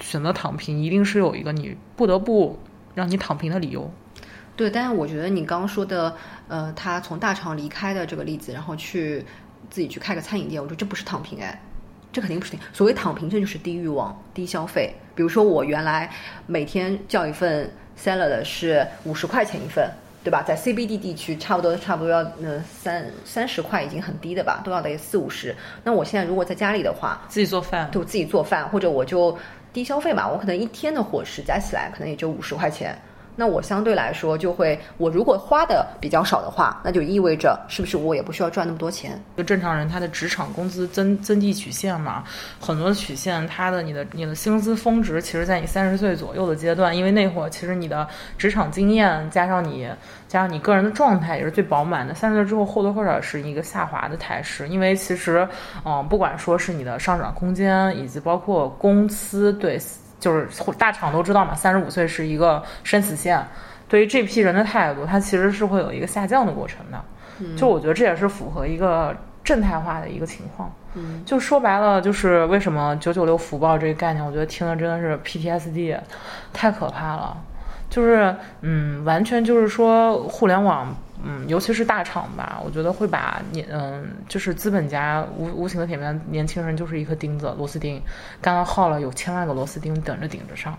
[0.01, 2.59] 选择躺平，一定是有一个你不得不
[2.95, 3.91] 让你躺平的理由。
[4.57, 6.17] 对，但是我觉得你刚刚说的，
[6.49, 9.25] 呃，他从大厂离开的这个例子，然后去
[9.71, 11.61] 自己去开个餐饮店，我觉得这不是躺平哎。
[12.11, 14.93] 这肯定不是所谓躺平，这就是低欲望、低消费。
[15.15, 16.11] 比如说，我原来
[16.47, 17.71] 每天叫一份
[18.03, 19.91] salad 是五十块钱一份，
[20.23, 20.43] 对吧？
[20.47, 25.55] 在 CBD 地区，差不多差不多要呃三三十块，已经很低的吧，都要得四五十。
[25.85, 29.37] 那我现在如果在家里的话，自己做饭，就自己做饭，或者我就
[29.73, 32.97] 低消费嘛，我可能一天的伙食加起来可能也就五十块钱。
[33.41, 39.23] 那我相对来说就会，我如果花的比较少的话，那就意味着是不是我也不需要赚那么多钱？
[39.37, 42.25] 就正常人他的职场工资增增递曲线嘛，
[42.61, 49.89] 很多曲线，它的你的你的薪资峰值，其实在你三十岁左右的阶段，因为那会儿其实你的职场经验加上你
[50.27, 52.15] 加上你个人的状态也是最饱满的。
[52.15, 55.49] 三十岁之后或多或少是一个下滑的态势，因为其实
[55.85, 59.79] 嗯，不管说是你的上涨空间，以及包括公司对。
[60.19, 63.45] 就是大厂都知道嘛，三十五岁是一个生死线。
[63.89, 67.57] 对于这批人的态度，它其实是会有一个下降的过程的。
[67.57, 70.71] 就我觉得这也是符合一个正态化的一个情况。
[70.95, 75.99] 嗯，就说白了，就是为什么九九六福报这个概念，我觉得听的真的是 PTSD，
[76.53, 77.37] 太可怕了。
[77.89, 80.95] 就是嗯，完全就是说互联网。
[81.23, 88.01] 嗯，尤其是大厂吧，我觉得会把年嗯，就是资本家无无形的铁面，年轻人就是一颗钉子，螺丝钉，
[88.41, 90.77] 干了耗了，有千万个螺丝钉等着顶着上。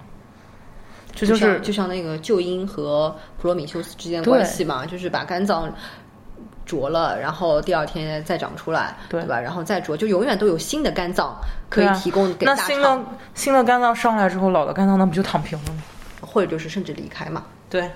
[1.14, 5.70] 这就是就像那个旧因和普罗米修斯之间的关系嘛，就是把肝脏
[6.66, 9.40] 啄了，然后第二天再长出来，对吧？
[9.40, 11.36] 然后再啄，就永远都有新的肝脏
[11.68, 12.66] 可以提供给大厂。
[12.70, 15.84] 那新的新的肝脏上来之后，老的肝脏那不就躺平了吗？
[16.22, 17.44] 或者就是甚至离开嘛？
[17.70, 17.90] 对。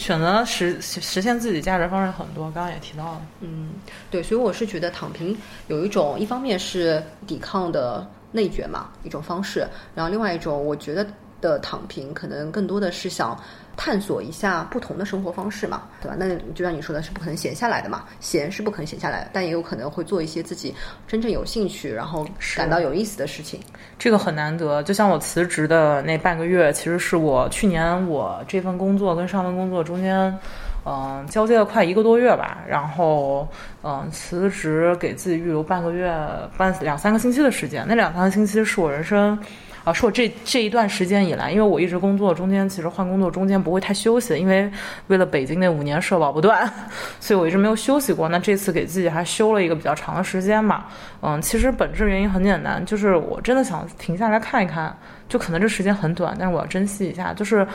[0.00, 3.22] 选择实实现自己价值方式很多，刚刚也提到了。
[3.40, 3.72] 嗯，
[4.10, 5.36] 对，所以我是觉得躺平
[5.68, 11.06] 有一种，一方面是抵抗的内卷嘛，一种方式，然后另外一种，我觉得
[11.42, 13.38] 的躺平可能更多的是想。
[13.82, 16.14] 探索一下不同的生活方式嘛，对吧？
[16.18, 20.74] 那就像你说的，是不可能闲下来的嘛，闲是不可能闲下来的，但也有可能会做一些自己
[21.08, 23.58] 真正有兴趣，然后感到有意思的事情。
[23.98, 24.82] 这个很难得。
[24.82, 30.38] 就像我辞职的那半个月，其实是我去年我这份工作跟上份工作中间，
[30.84, 32.58] 嗯，交接了快一个多月吧。
[32.68, 33.48] 然后，
[33.82, 36.14] 嗯，辞职给自己预留半个月、
[36.58, 37.86] 半两三个星期的时间。
[37.88, 39.38] 那两三个星期是我人生。
[39.84, 44.70] 啊，是我这这一段时间以来，因为我一直工作中间，其实换工作中间不会太休息，因为
[45.06, 46.70] 为了北京那五年社保不断，
[47.18, 48.28] 所以我一直没有休息过。
[48.28, 50.84] 那这次给自己还休了一个比较长的时间嘛，
[51.22, 54.94] 嗯，其实本质原因很简单，就是我真的想停下来看一看，
[55.28, 57.66] 就可能这时间很短，但是我要珍惜一下，就是。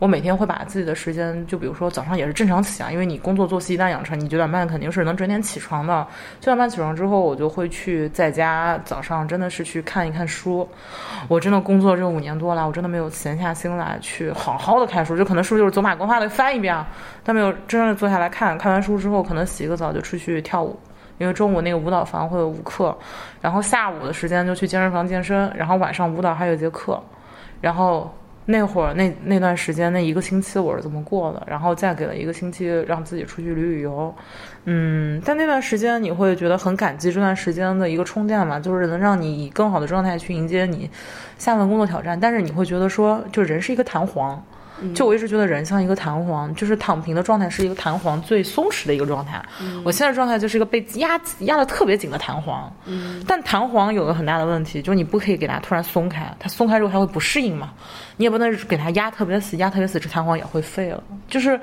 [0.00, 6.06] 我每天会把自己的时间，就比如说早上也是正常起啊，因为你工作作息一旦养成，你九点半肯定是能准点起床的。
[6.40, 10.66] 九点半起床之后，我就会去在家早上真的是去看一看书。
[11.28, 16.74] 我真的工作这五年多了，我真的没有闲下心来去好好的看书，就可能书就是走马观花的翻一遍，
[17.22, 18.56] 但没有真正的坐下来看。
[18.56, 20.74] 看完书之后，可能洗个澡就出去跳舞，
[21.18, 22.96] 因为中午那个舞蹈房会有舞课，
[23.42, 26.98] 然后下午的时间就去健身房健身，然后晚上舞蹈还有一节课，
[27.60, 28.10] 然后。
[28.46, 34.12] 那会儿那那段时间那一个星期我是怎么过的，然后再给了一个星期让自己出去旅旅游，
[34.64, 40.90] 嗯，但那段时间你会觉得很感激这段时间的一个充电嘛，就是能让你以更好的状态去迎接你
[41.38, 44.42] 下份工作挑战，但是你会觉得说，就人是一个弹簧。
[44.94, 49.42] 就我一直觉得人像一个弹簧，就是躺平的状态是一个弹簧最松弛的一个状态。
[49.84, 52.72] 我现在状态就是一个被压压的特别紧的弹簧。
[53.26, 57.72] 但弹簧有个很大的问题，就是你不可以给它突然松开，它松开之后它会不适应嘛。
[58.16, 61.02] 你也不能给它压特别死，压特别死，这弹簧也会废了。
[61.28, 61.58] 就是，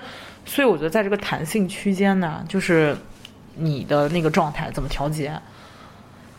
[0.45, 2.97] 所以我觉得在这个弹性区间呢，就是
[3.55, 5.39] 你的那个状态怎么调节，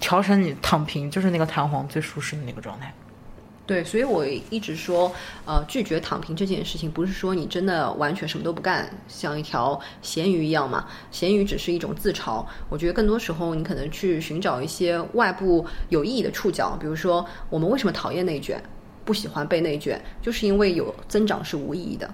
[0.00, 2.92] 调成你躺平就是那个弹簧最舒适的那个状态。
[3.68, 5.12] 对，所以我一直说，
[5.44, 10.86] 呃，拒绝躺平这件事情，不是说你真的完全什么都不干，像一条咸鱼一样嘛。
[11.10, 12.42] 咸鱼只是一种自嘲。
[12.70, 18.58] 我觉得更多时候，你可能去寻找一些外部有意义的触角，比如说，我们为什么讨厌内卷，
[19.04, 22.08] 不喜欢被内卷，就是因为有增长是无意义的。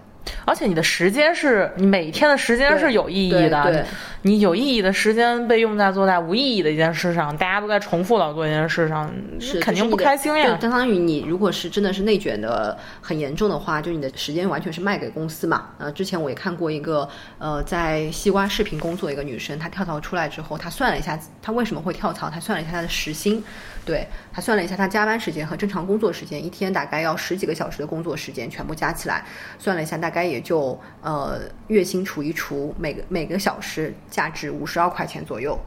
[0.45, 3.85] 而且你的时间是你每天的时间是有意义的对，
[4.23, 10.55] 你有意义的时间被用在做在无意义的一件事上，大家都在重复老做一件事上，是肯定不开心呀。
[10.55, 15.71] 就相当于你如果是真的是内卷的很严重的话，就你的时间完全是卖给公司嘛。
[15.79, 17.09] 呃，之前我也看过一个
[17.39, 23.43] 呃在西瓜视频工作一个女生，她跳槽出来之后，她算了一下她为什么会跳槽，她算了一下她的时薪，
[23.85, 29.25] 对他算了一下他加班时间和正常工作时间，一天大概要十几个小时的工作时间，全部加起来，
[29.59, 35.59] 算了一下大概也就呃月薪除一除，每个每个小时价值五十二块钱左右。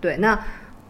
[0.00, 0.38] 对，那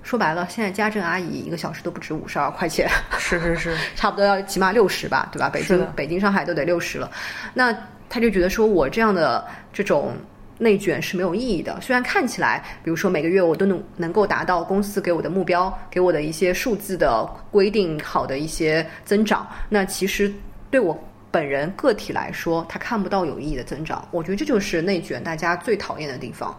[0.03, 5.49] 说白了，现在家政阿姨一个小时都不止五十二块钱，是是是， 差不多要起码六十吧，对吧？
[5.49, 7.11] 北、京北京、上海都得六十了。
[7.55, 7.75] 那
[8.09, 10.13] 他就觉得说我这样的这种
[10.59, 11.81] 内卷是没有意义的。
[11.81, 20.33] 虽然看起来，比如说每个月我都能能够达到公司给我的目标，给我的一些数字的规定好的一些增长，那其实
[20.71, 20.99] 对我。
[21.31, 26.57] 本人个体来说，他看不到有意义的增长，我觉得这就是内卷大家最讨厌的地方。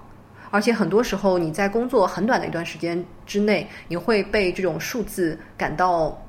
[0.51, 6.21] 而且很多时候，你在工作很短的一段时间之内，你会被这种数字感到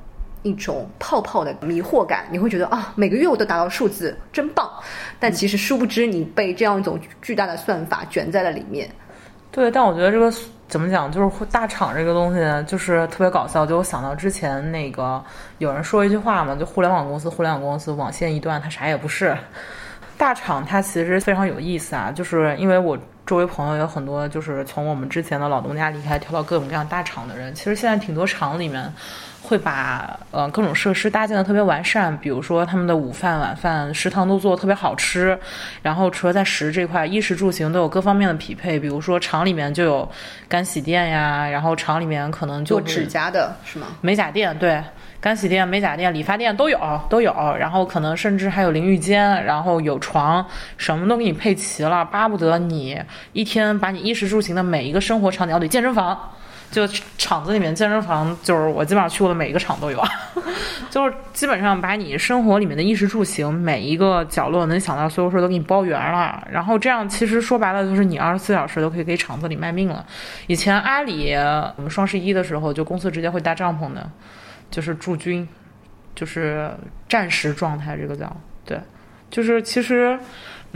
[0.46, 4.70] 一种泡泡的迷惑感，你会觉得啊，每个月我都达到数字，真棒。
[5.18, 8.88] 但其实殊不知，你被这样一种巨大的算法卷在了里面。
[9.50, 10.32] 对，但我觉得这个
[10.68, 13.66] 怎么讲，就是大厂这个东西，就是特别搞笑。
[13.66, 15.22] 就我想到之前那个
[15.59, 19.37] 有人说一句话嘛，就互联网公司，互联网公司网线一断，它啥也不是。
[20.18, 27.54] 大厂它其实非常有意思啊，就是因为我周围朋友有很多，就是从我们之前的老东家离开，跳到各种各样大厂的人。
[27.54, 28.90] 其实现在挺多厂里面
[29.46, 35.38] 会把呃各种设施搭建的特别完善，比如说他们的午饭、晚饭、食堂都做的特别好吃。
[35.82, 38.80] 然后除了在食这块，衣食住行都有各方面的匹配。
[38.80, 40.09] 比如说厂里面就有
[40.48, 43.87] 干洗店呀，然后厂里面可能就做指甲的是吗？
[44.00, 44.82] 美甲店对。
[45.18, 46.78] 干洗店、美甲店、理发店都有，
[47.09, 47.32] 都有。
[47.59, 50.44] 然后可能甚至还有淋浴间，然后有床，
[50.76, 52.04] 什么都给你配齐了。
[52.04, 53.00] 巴不得你
[53.32, 56.16] 一天把你衣食住行的每一个生活场景，要得健身房，
[56.76, 56.86] 就
[57.16, 60.02] 厂子里面健身房，就是我基本上去过的每一个厂都有，
[60.90, 66.46] 就是基本上把你生活里面的衣食住行每一个角落能想到所有事都给你包圆了。
[66.50, 70.04] 然后这样其实说白了就是你二十四小时都可以给厂子里卖命了。
[70.48, 71.32] 以前阿里
[71.76, 74.10] 我们双十一的时候，就公司直接会搭帐篷的。
[74.68, 75.48] 就是驻军，
[76.14, 76.68] 就是
[77.08, 78.80] 战时状态，这个叫对，
[79.30, 80.18] 就是其实，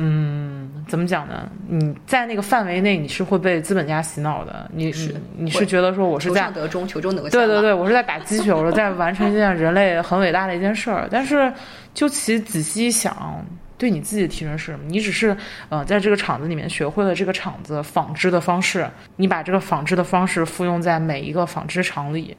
[0.02, 1.46] 嗯，怎么讲呢？
[1.68, 4.70] 你在那个范围内，你是会被资本家洗脑的。
[4.72, 11.06] 你是你是觉得说我是在得中求中得对对对，我是在打鸡血，我是在完成一件人类很伟大的一件事儿。
[11.10, 11.52] 但是
[11.92, 13.44] 就其仔细一想，
[13.76, 14.86] 对你自己的提升是什么？
[14.86, 15.36] 你只是
[15.68, 22.34] 呃，在这个厂子里面学会了这个厂子纺织的方式，你把这个纺织的方式复用在每一个纺织厂里。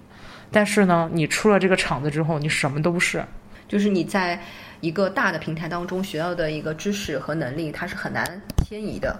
[0.51, 3.23] 但是呢，你出了这个厂子之后，你什么都不是。
[3.67, 4.37] 就是你在
[4.81, 9.17] 一个大的平台当中学到的一个知识和能力，它是很难迁移的。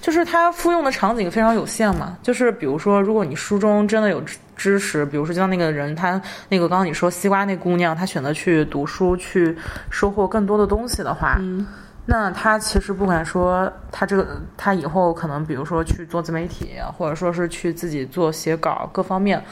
[0.00, 2.16] 就是它复用的场景非常有限嘛。
[2.22, 4.22] 就是比如说，如果你书中真的有
[4.56, 9.54] 知识，比如说就像那个人，他那个刚刚你说西瓜那姑娘，她选择去读书，去
[9.90, 11.66] 收获更多的东西的话，嗯，
[12.06, 19.42] 那她其实不管说她这个，她以后可能比如说去做自媒体，或者说是去自己做写稿各方面。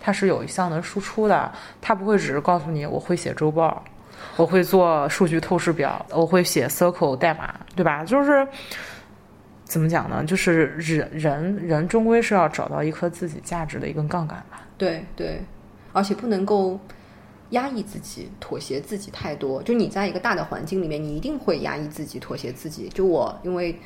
[0.00, 3.82] 它是有一项的输出的，她不会只是告诉你我会写周报，
[4.34, 8.04] 我会做数据透视表，我会写 Circle 代码，对吧？
[8.04, 8.46] 就是
[9.64, 10.24] 怎么讲呢？
[10.24, 14.62] 就是人人人终归是要找到一颗自己价值的一根杠杆吧。
[14.76, 15.40] 对对，
[15.92, 16.78] 而且不能够
[17.50, 19.62] 压抑自己、妥协自己太多。
[19.62, 22.88] 就你在一个大的环境里面，你一定会压抑自己、妥协自己。
[22.88, 23.78] 就我因为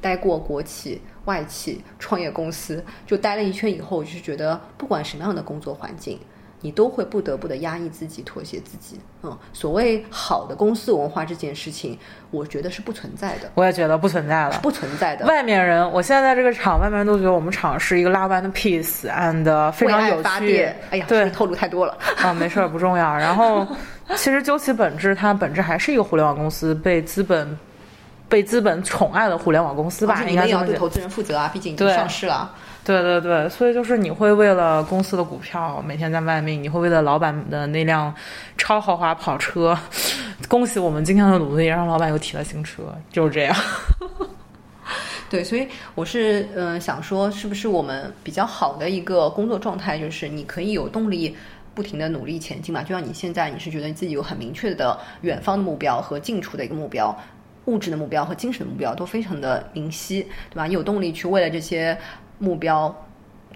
[0.00, 1.00] 待过国企。
[1.24, 6.18] 外企创业公司就待了一圈以后，就是觉得不管什么样的工作环境，
[6.60, 8.98] 你都会不得不的压抑自己、妥协自己。
[9.22, 11.98] 嗯，所谓好的公司文化这件事情，
[12.30, 13.50] 我觉得是不存在的。
[13.54, 15.26] 我也觉得不存在了，不存在的。
[15.26, 20.68] 外面人，我现在在这个厂，外面人都觉得我们厂是一个 love and peace and 非常有趣。
[20.90, 23.14] 哎呀，对，透露太多了啊，没事儿，不重要。
[23.16, 23.66] 然后，
[24.16, 27.58] 其实究其本质，它本质还是一个互联网公司，被资本。
[28.30, 32.54] 被资本宠爱的互联网公司吧，应该也要对投资人负责啊，毕竟已经上市了。
[32.88, 38.14] 对对对，所以就是你会为了公司的股票每天在卖命，你会为了老板的那辆
[38.56, 39.78] 超豪华跑车。
[40.48, 43.54] 恭喜我们今天的努力也，让老板又提了新车，就是这样。
[45.28, 51.36] 对，所以我是嗯想说，是不是我们比较好的一个工作状态，就是你可以有动力
[51.74, 52.82] 不停的努力前进嘛？
[52.82, 57.14] 就像你现在，你是觉得你自己有很明确的远方的目标和近处的一个目标。
[57.66, 60.64] 物质的目标和精神目标都非常的明晰，对吧？
[60.64, 61.94] 你有动力去为了这些
[62.38, 62.94] 目标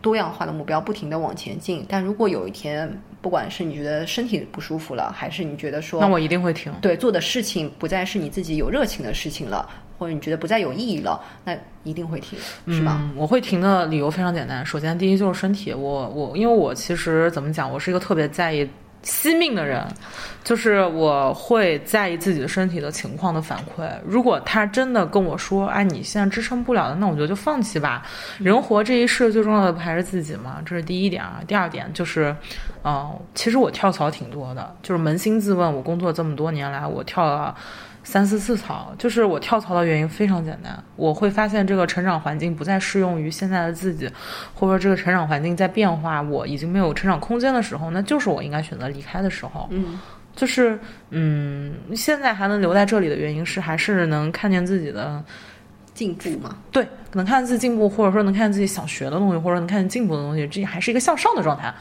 [0.00, 1.84] 多样化的目标不停的往前进。
[1.88, 6.72] 但如果有一天不管是你觉得身体不舒服了，还是你觉得说那我一定会停。
[6.80, 9.68] 对做的事情不再是你自己有热情的事情了，
[9.98, 12.98] 或者你觉得不再有意义了，那一定会停，是吧？
[13.00, 14.66] 嗯，我会停的理由非常简单。
[14.66, 18.68] 首先，第一就是身体，我我因为我其实怎么讲，我是一个特别在意
[19.02, 19.86] 惜命的人，
[20.44, 23.88] 就是我会在意自己的身体的情况的反馈。
[24.06, 28.06] 如果他真的跟我说，哎，你现在支撑不了了，那我觉得就放弃吧。
[28.38, 30.62] 人活这一世，最重要的不还是自己吗？
[30.64, 31.40] 这是第一点啊。
[31.46, 32.34] 第二点就是，
[32.84, 37.54] 嗯、其实我跳槽挺多的，就是扪心自问，我工作这么多年来，我跳了。
[38.04, 44.10] 三四次槽，就是我跳槽的原因非常简单，我会发现这个成长环境不再适用于现在的自己，
[44.54, 49.68] 或者说这个成长环境在变化，我已经没有成长空间的时候，那就是我应该选择离开的时候。
[49.70, 50.00] 嗯，
[50.34, 50.78] 就是
[51.10, 55.22] 嗯，现在还能留在这里的原因是还是能看见自己的
[55.94, 61.72] 进步嘛，对，能看见自己进步，或者说能看见自己想学的东西，或者能看见进步的东西，这还是一个向上的状态。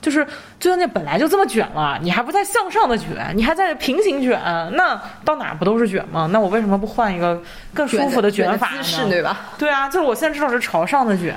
[0.00, 0.24] 就是，
[0.60, 4.40] 就算那本来就这么卷了，你还不在向上的卷，你还在平行卷，
[4.74, 6.28] 那到哪不都是卷吗？
[6.32, 7.42] 那我为什么不换一个
[7.74, 9.08] 更舒服的卷法呢？
[9.08, 9.36] 对吧？
[9.58, 11.34] 对啊，就是我现在至少是朝上的卷，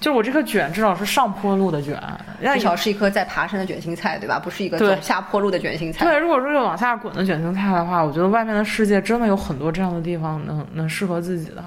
[0.00, 2.02] 就是我这个卷至少是上坡路的卷，
[2.40, 4.40] 让至少是一颗在爬山的卷心菜，对吧？
[4.42, 6.04] 不是一个对走下坡路的卷心菜。
[6.06, 11.62] 对，如果说是往下滚的卷心菜的话，我觉得外面的世界真的有很多这样的地方能能适合自己的，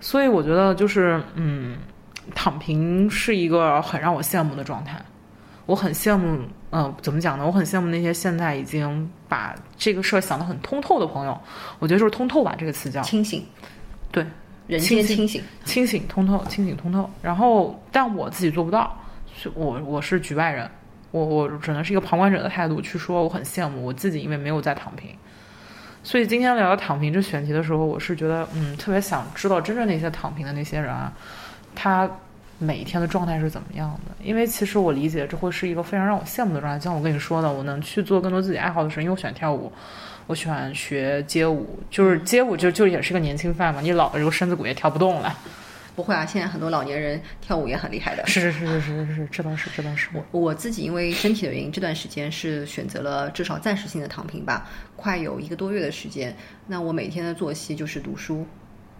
[0.00, 1.78] 所以我觉得就是嗯，
[2.34, 5.00] 躺平是一个很让我羡慕的状态。
[5.64, 6.40] 我很羡慕，
[6.72, 7.46] 嗯、怎么讲呢？
[7.46, 11.40] 我很羡慕那些现在已经把这个事儿想得很通透的朋友。
[11.78, 13.46] 我觉得就是通透吧，这个词叫清醒，
[14.10, 14.26] 对，
[14.72, 15.42] 人间清醒。
[15.64, 17.08] 清醒通透，清醒通透。
[17.22, 18.98] 然后，但我自己做不到，
[19.36, 20.68] 是我我是局外人，
[21.10, 25.10] 我我只能是一个旁观者的态度去说，我很羡慕我自己，因为没有在躺平。
[26.04, 31.12] 所以今天聊到躺平这选题的时候，我是觉得，嗯，特别想知道真正那些躺平的那些人啊，
[31.76, 32.10] 他
[32.58, 34.12] 每一天的状态是怎么样的？
[34.24, 36.78] 因为其实我理解这会是一个非常让我羡慕的状态。
[36.78, 39.72] 就像我跟你说的，我能去做更多自己爱好的事，因为我喜欢跳舞，
[40.32, 45.38] 我喜欢学街舞，就是街舞就就也是个年轻范嘛，你老了这个身子骨也跳不动了。
[45.94, 48.26] 不会啊，现在很多老年人跳舞也很厉害的。
[48.26, 50.08] 是是是是是是是，这倒是这倒是。
[50.30, 54.66] 我自己因为身体的原因，这段时间是选择了至少暂时性的躺平吧，
[54.96, 56.34] 快有一个多月的时间。
[56.66, 58.46] 那我每天的作息就是读书，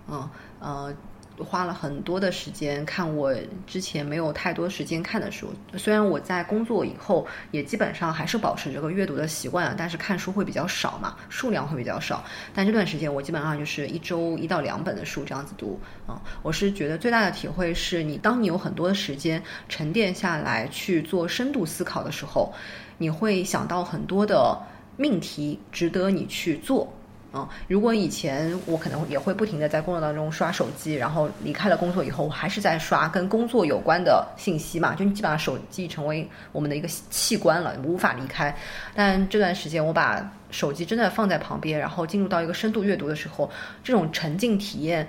[0.09, 0.29] 嗯
[0.61, 0.95] 呃，
[1.39, 3.35] 花了很多的时间看我
[3.67, 5.49] 之前没有太多时间看的书。
[5.77, 12.25] 虽然我在工作以后也基本上还是保持这个阅读的习惯啊，但是看书会比较少嘛，数量会比较少。
[12.55, 22.53] 但这段时间我基本上就是一周一到两本的书这样子读啊、我是觉得最大的体会是你当你有很多的时间沉淀下来去做深度思考的时候，
[22.99, 24.61] 你会想到很多的
[24.97, 26.93] 命题值得你去做。
[27.35, 38.55] 嗯，如果以前我可能也会不停的在工作当中刷手机，然后离开了工作以后，我还是在刷跟工作有关的信息嘛，就你基本上手机成为我们的一个器官了，无法离开。
[38.95, 43.51] 但这段时间我把手机真的放在旁边，然后进入到一个深度阅读的时候，
[43.83, 45.09] 这种沉浸体验。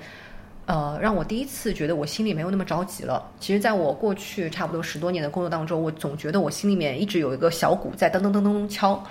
[0.65, 3.30] 呃，让我第一次觉得我心里没有那么着急了。
[3.38, 9.03] 其实，在我过去差不多十多年的工作当中，我总觉得我心里面一直有一个小鼓在噔噔噔噔敲。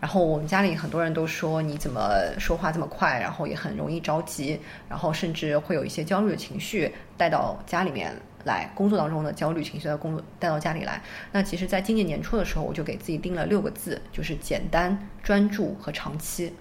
[0.00, 11.02] 然后我们家里很多人都说你怎么说话这么快，然后也很容易着急，然后甚至会有一些焦虑的情绪带到家里面来，工作当中的焦虑情绪的工作带到家里来。
[11.32, 16.54] 那其实，在今年年初的时候，我就给自己定了六个字，就是简单、专注和长期。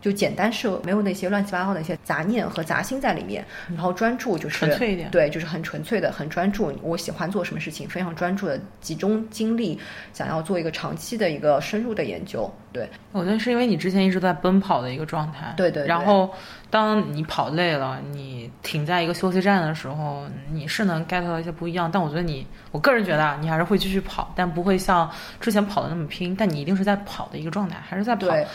[0.00, 6.72] 就简单是没有那些乱七八糟的一些杂念和杂心在里面，然后专注就是纯粹一点对，就是很纯粹的、很专注。
[6.82, 9.78] 我喜欢做什么事情，非常专注的集中精力，
[10.12, 12.52] 想要做一个长期的一个深入的研究。
[12.72, 16.30] 对，我觉得是因为你之前一直在奔跑的一个状态，对对对然后
[16.68, 21.90] 当你跑累了，你停在一个休息站的时候，你是能 get 到一些不一样。
[21.90, 26.36] 但我觉得你，我个人觉得啊，你还是会继续跑，但不会像之前跑的那么拼。
[26.36, 28.26] 但你一定是在跑的一个状态，还是在跑。
[28.26, 28.46] 对，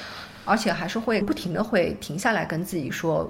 [0.46, 3.30] 而且还是会不停的会停下来跟自己说。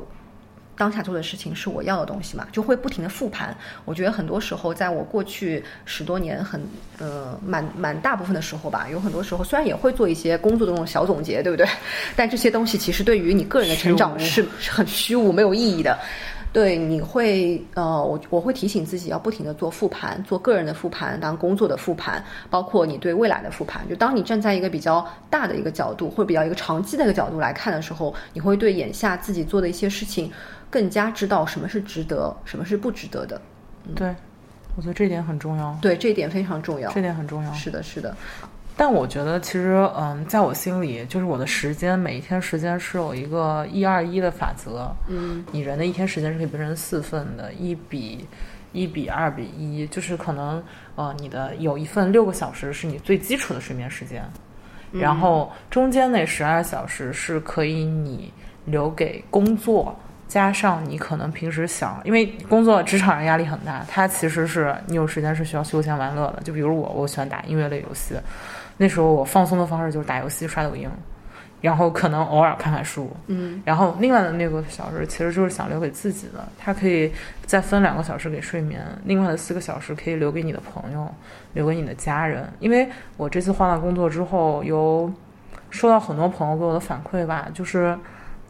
[0.77, 3.55] 当下做的事情是我要的东西嘛，就会不停的复盘。
[3.85, 6.59] 我觉得很多时候，在我过去十多年很
[6.97, 11.67] 呃蛮蛮大部分的时候吧，有很多时候虽然也会做一些工作的那种小总结，对不对？
[12.15, 15.95] 但这些东西其实对于你个人的成长是很虚无、没有意义的。
[16.53, 23.87] 对，你会呃，我我会提醒自己要不停的做复盘，做个人的复盘，当工作的复盘，包括你对未来的复盘。
[23.89, 30.29] 就当你站在一个比较大的一个角度，或者比较一个长期的一个角度来看的时候，你会对眼下自己做的一些事情
[30.69, 33.41] 更加知道什么是值得，什么是不值得的。
[33.95, 34.13] 对，
[34.75, 36.99] 我觉得这一点很重要，对，这一点非常重要这。
[37.01, 37.53] 点很重要。
[37.53, 38.13] 是的，是的，
[38.77, 44.91] 但我觉得其实，嗯，在我心里，就是我的时间，每一天时间是有一个一二一的法则。
[45.07, 48.27] 嗯，你人的一天时间是可以分成四份的，一比
[48.71, 50.63] 一比二比一，就是可能
[50.95, 54.23] 呃你的有一份六个小时是你最基础的睡眠时间，
[54.91, 58.33] 然后中间那十二小时是可以你
[58.65, 59.95] 留给工作。
[60.27, 66.41] 加上你可能平时想，因为工作职场上压力很大，它其实是你有时间是需要休闲玩乐的。
[66.41, 68.15] 就比如我，我喜欢打音乐类游戏，
[68.81, 70.89] 那时候我放松的方式就是打游戏、刷抖音，
[71.61, 73.15] 然后可能偶尔看看书。
[73.27, 77.11] 嗯，然后另外的那个小时其实就是想留给自己的，它可以
[77.45, 81.07] 再分两个小时给睡眠，另外的四个小时可以留给你的朋友，
[81.53, 82.51] 留给你的家人。
[82.59, 85.13] 因为我这次换了工作之后，有
[85.69, 87.95] 收到很多朋友给我的反馈吧，就是。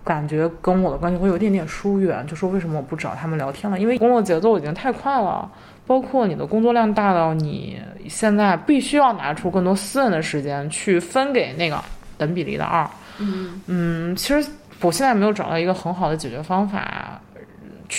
[0.04, 3.80] 感觉跟我的关系会有一点点疏远，就说为什么我不找他们聊天了？
[3.80, 5.48] 因为工作节奏已经太快了，
[5.92, 7.78] 包括你的工作量大到你
[8.08, 11.84] 现在必须要拿出更多私人的时间去分给那个
[12.18, 12.90] 等比例的二。
[13.18, 17.20] 嗯嗯，其实我现在没有找到一个很好的解决方法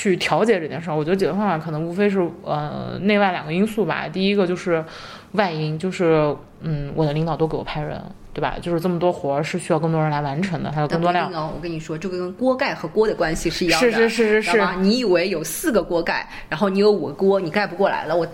[0.02, 0.96] 去调节这件事儿。
[0.96, 4.08] 我觉得解决方法可能无非是呃内外两个因素吧。
[4.08, 4.84] 第一个就是
[5.32, 8.02] 外因，就是嗯我的领导都给我派人。
[8.34, 8.54] 对吧？
[8.62, 11.30] 就是这么多活儿是需要更多人来完成的，还有更多量。
[11.34, 13.90] 哦，我跟你说，这个跟锅盖和锅的关系是一样的。
[13.90, 14.76] 是是是是是。
[14.80, 18.26] 你以为有四个锅盖，然后你有五个锅，你盖不过来了，我。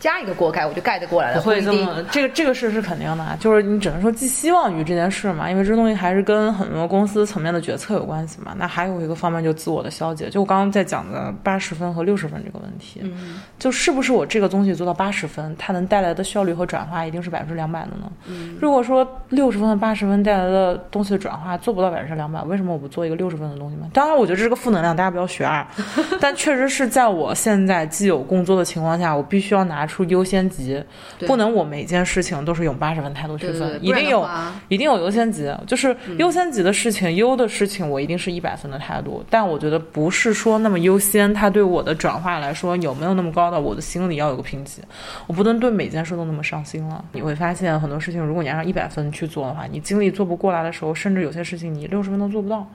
[0.00, 1.40] 加一个锅盖，我就盖得过来了。
[1.40, 8.54] 不会这么，这个这个事是肯定的，就是你只能说寄希望于这件事嘛，因为这东西还是跟很多公司层面的决策有关系嘛。
[8.56, 18.10] 那还有一个方面就自我的消解，就我刚刚在讲的八十分和六十分这个问题，嗯，就是不是我这个东西做到八十分，它能带来的效率和转化一定是百分之两百的呢？
[18.26, 23.88] 嗯，如果说六十分和八十分带来的东西的转化做不到百分之两百，为什么我不做一个六十分的东西呢？
[23.92, 25.66] 当然，我觉得这是个负能量，大家不要学啊。
[26.20, 30.80] 但确实是在我现在既有工作的情况下，我必须要拿出优先级。
[31.26, 34.28] 不能，我每件事情都是用八十分态度去分，一定有，
[34.68, 35.50] 一定有优先级。
[35.66, 39.24] 就是优先级的事情，优的事情，我一定是一百分的态度。
[39.28, 44.82] 但我觉得不是说那么优先，它对我的转化来说有没有那么高的，我的心里要有个评级。
[45.26, 47.04] 我不能对每件事都那么上心了。
[47.12, 52.66] 你会发现很多事情，如果你按照一百分去做的话，你精力做不过来的时候，甚至有些事情你六十分都做不到。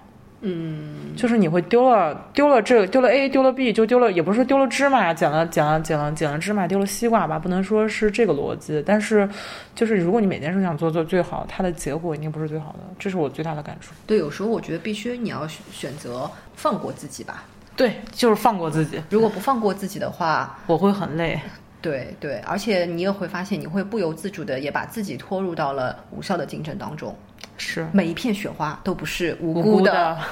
[0.45, 8.83] 嗯，就是你会丢了丢了这丢了 A 丢了 B 就丢了，也不是说丢了芝麻捡了捡了捡了捡了芝麻丢了西瓜吧，不能说是这个逻辑。
[8.85, 9.27] 但是，
[9.73, 13.93] 就是如果你每件事想做做最好，它的结果一定不是最好的，这是我最大的感触。
[14.05, 17.45] 对，有时候我觉得必须你要选择放过自己吧。
[17.77, 19.01] 对，就是放过自己。
[19.09, 21.39] 如果不放过自己的话，我会很累。
[21.83, 27.15] 对对，而且你也会发现，你会不由自主的也把自己拖入到了无效的竞争当中。
[27.57, 30.17] 是，每一片雪花都不是无辜的。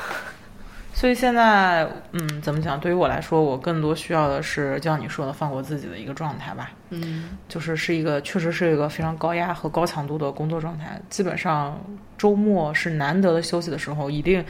[0.93, 2.79] 所以现在，嗯，怎么讲？
[2.79, 6.71] 对于我来说，我更多需要的是，就像你说的，放过自己的一个状态吧。
[6.89, 11.01] 嗯，就是是一个，确实是一个非常高压和高强度的工作状态。
[11.09, 11.79] 基本上
[12.17, 14.43] 周末是难得的休息的时候，一定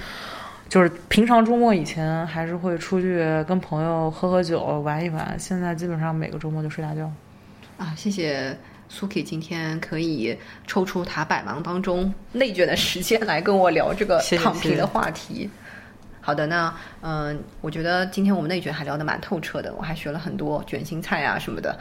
[0.71, 5.37] 就是平常周末以前还是会出去跟朋友喝喝酒、玩一玩。
[5.37, 7.11] 现在基本上每个周末就睡大觉。
[7.77, 8.57] 啊，谢谢。
[8.89, 15.49] Suki 今天可以抽出他百忙当中内卷的时间来跟我聊这个躺平的话题。
[16.21, 21.77] 好的，那嗯，我觉得今天我们内卷还聊得蛮透彻的，我还学了很多卷心菜啊什么的。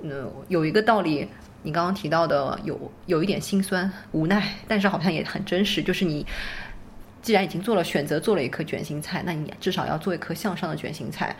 [0.00, 1.28] 嗯，有一个道理，
[1.62, 6.26] 你刚刚提到的有有一点心酸无奈，但是好像也很真实，就是你
[7.22, 11.34] 既然已经做了选择，做了一颗卷心菜，那你至少要做一颗向上的卷心菜。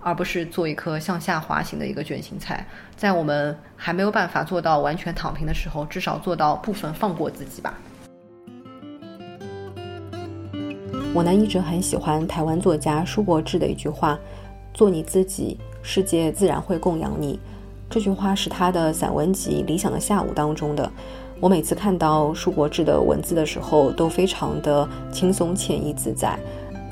[0.00, 2.64] 而不是做一颗向下滑行的一个卷心菜，
[2.96, 7.76] 在我们还没有办法做到完全躺平的时候，至少做到部分放过自己吧。
[11.12, 14.16] 我呢一直很喜欢台湾作家舒国志的一句话
[14.72, 17.38] ：“做你自己，世界自然会供养你。”
[17.90, 20.90] 这句话是他的散文集《理想的下午》当中的。
[21.40, 26.36] 我每次看到舒国志的文字的时候，都非常的轻松惬意自在。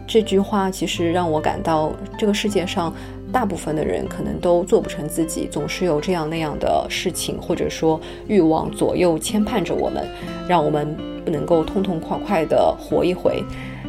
[0.07, 2.95] 这句话其实让我感到，这个世界上
[3.33, 10.07] 大部分的人可能都做不成自己，总是有这样那样的事情，或者说欲望左右牵绊着我们，
[10.49, 13.43] 让我们不能够痛痛快快的活一回。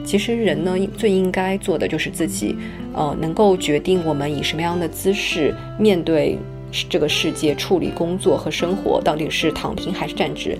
[0.03, 2.55] 其实人呢，最应该做的就是自己，
[2.93, 6.39] 呃，能够决定我们以什么样的姿势面对
[6.89, 10.57] 这个世界，处理工作和生活，到底是躺平还是站直，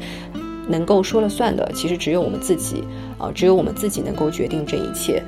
[0.68, 2.84] 能够说了算的，其实只有我们自己，
[3.18, 5.22] 啊，只有我们自己能够决定这一切。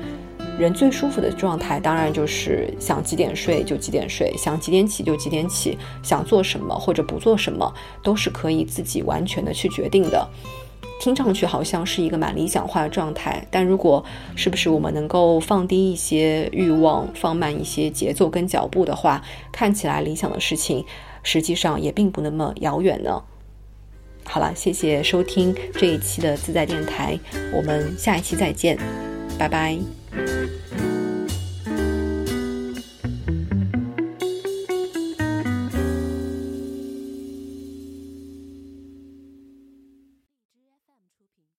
[0.58, 7.72] 人最舒服的状态，当然就是想几点睡就几点睡，想几点起就几点起，想做什么或者不做什么，
[8.02, 10.28] 都是可以自己完全的去决定的。
[11.00, 14.04] 听上去好像是一个蛮理想化的状态，但如果
[14.36, 20.84] 是不是我们能够放低一些欲望，放慢一些节奏跟脚步的话，看起来理想的事情，
[21.22, 23.22] 实际上也并不那么遥远呢。
[24.24, 27.18] 好了，谢谢收听这一期的自在电台，
[27.52, 28.78] 我们下一期再见，
[29.38, 29.78] 拜拜。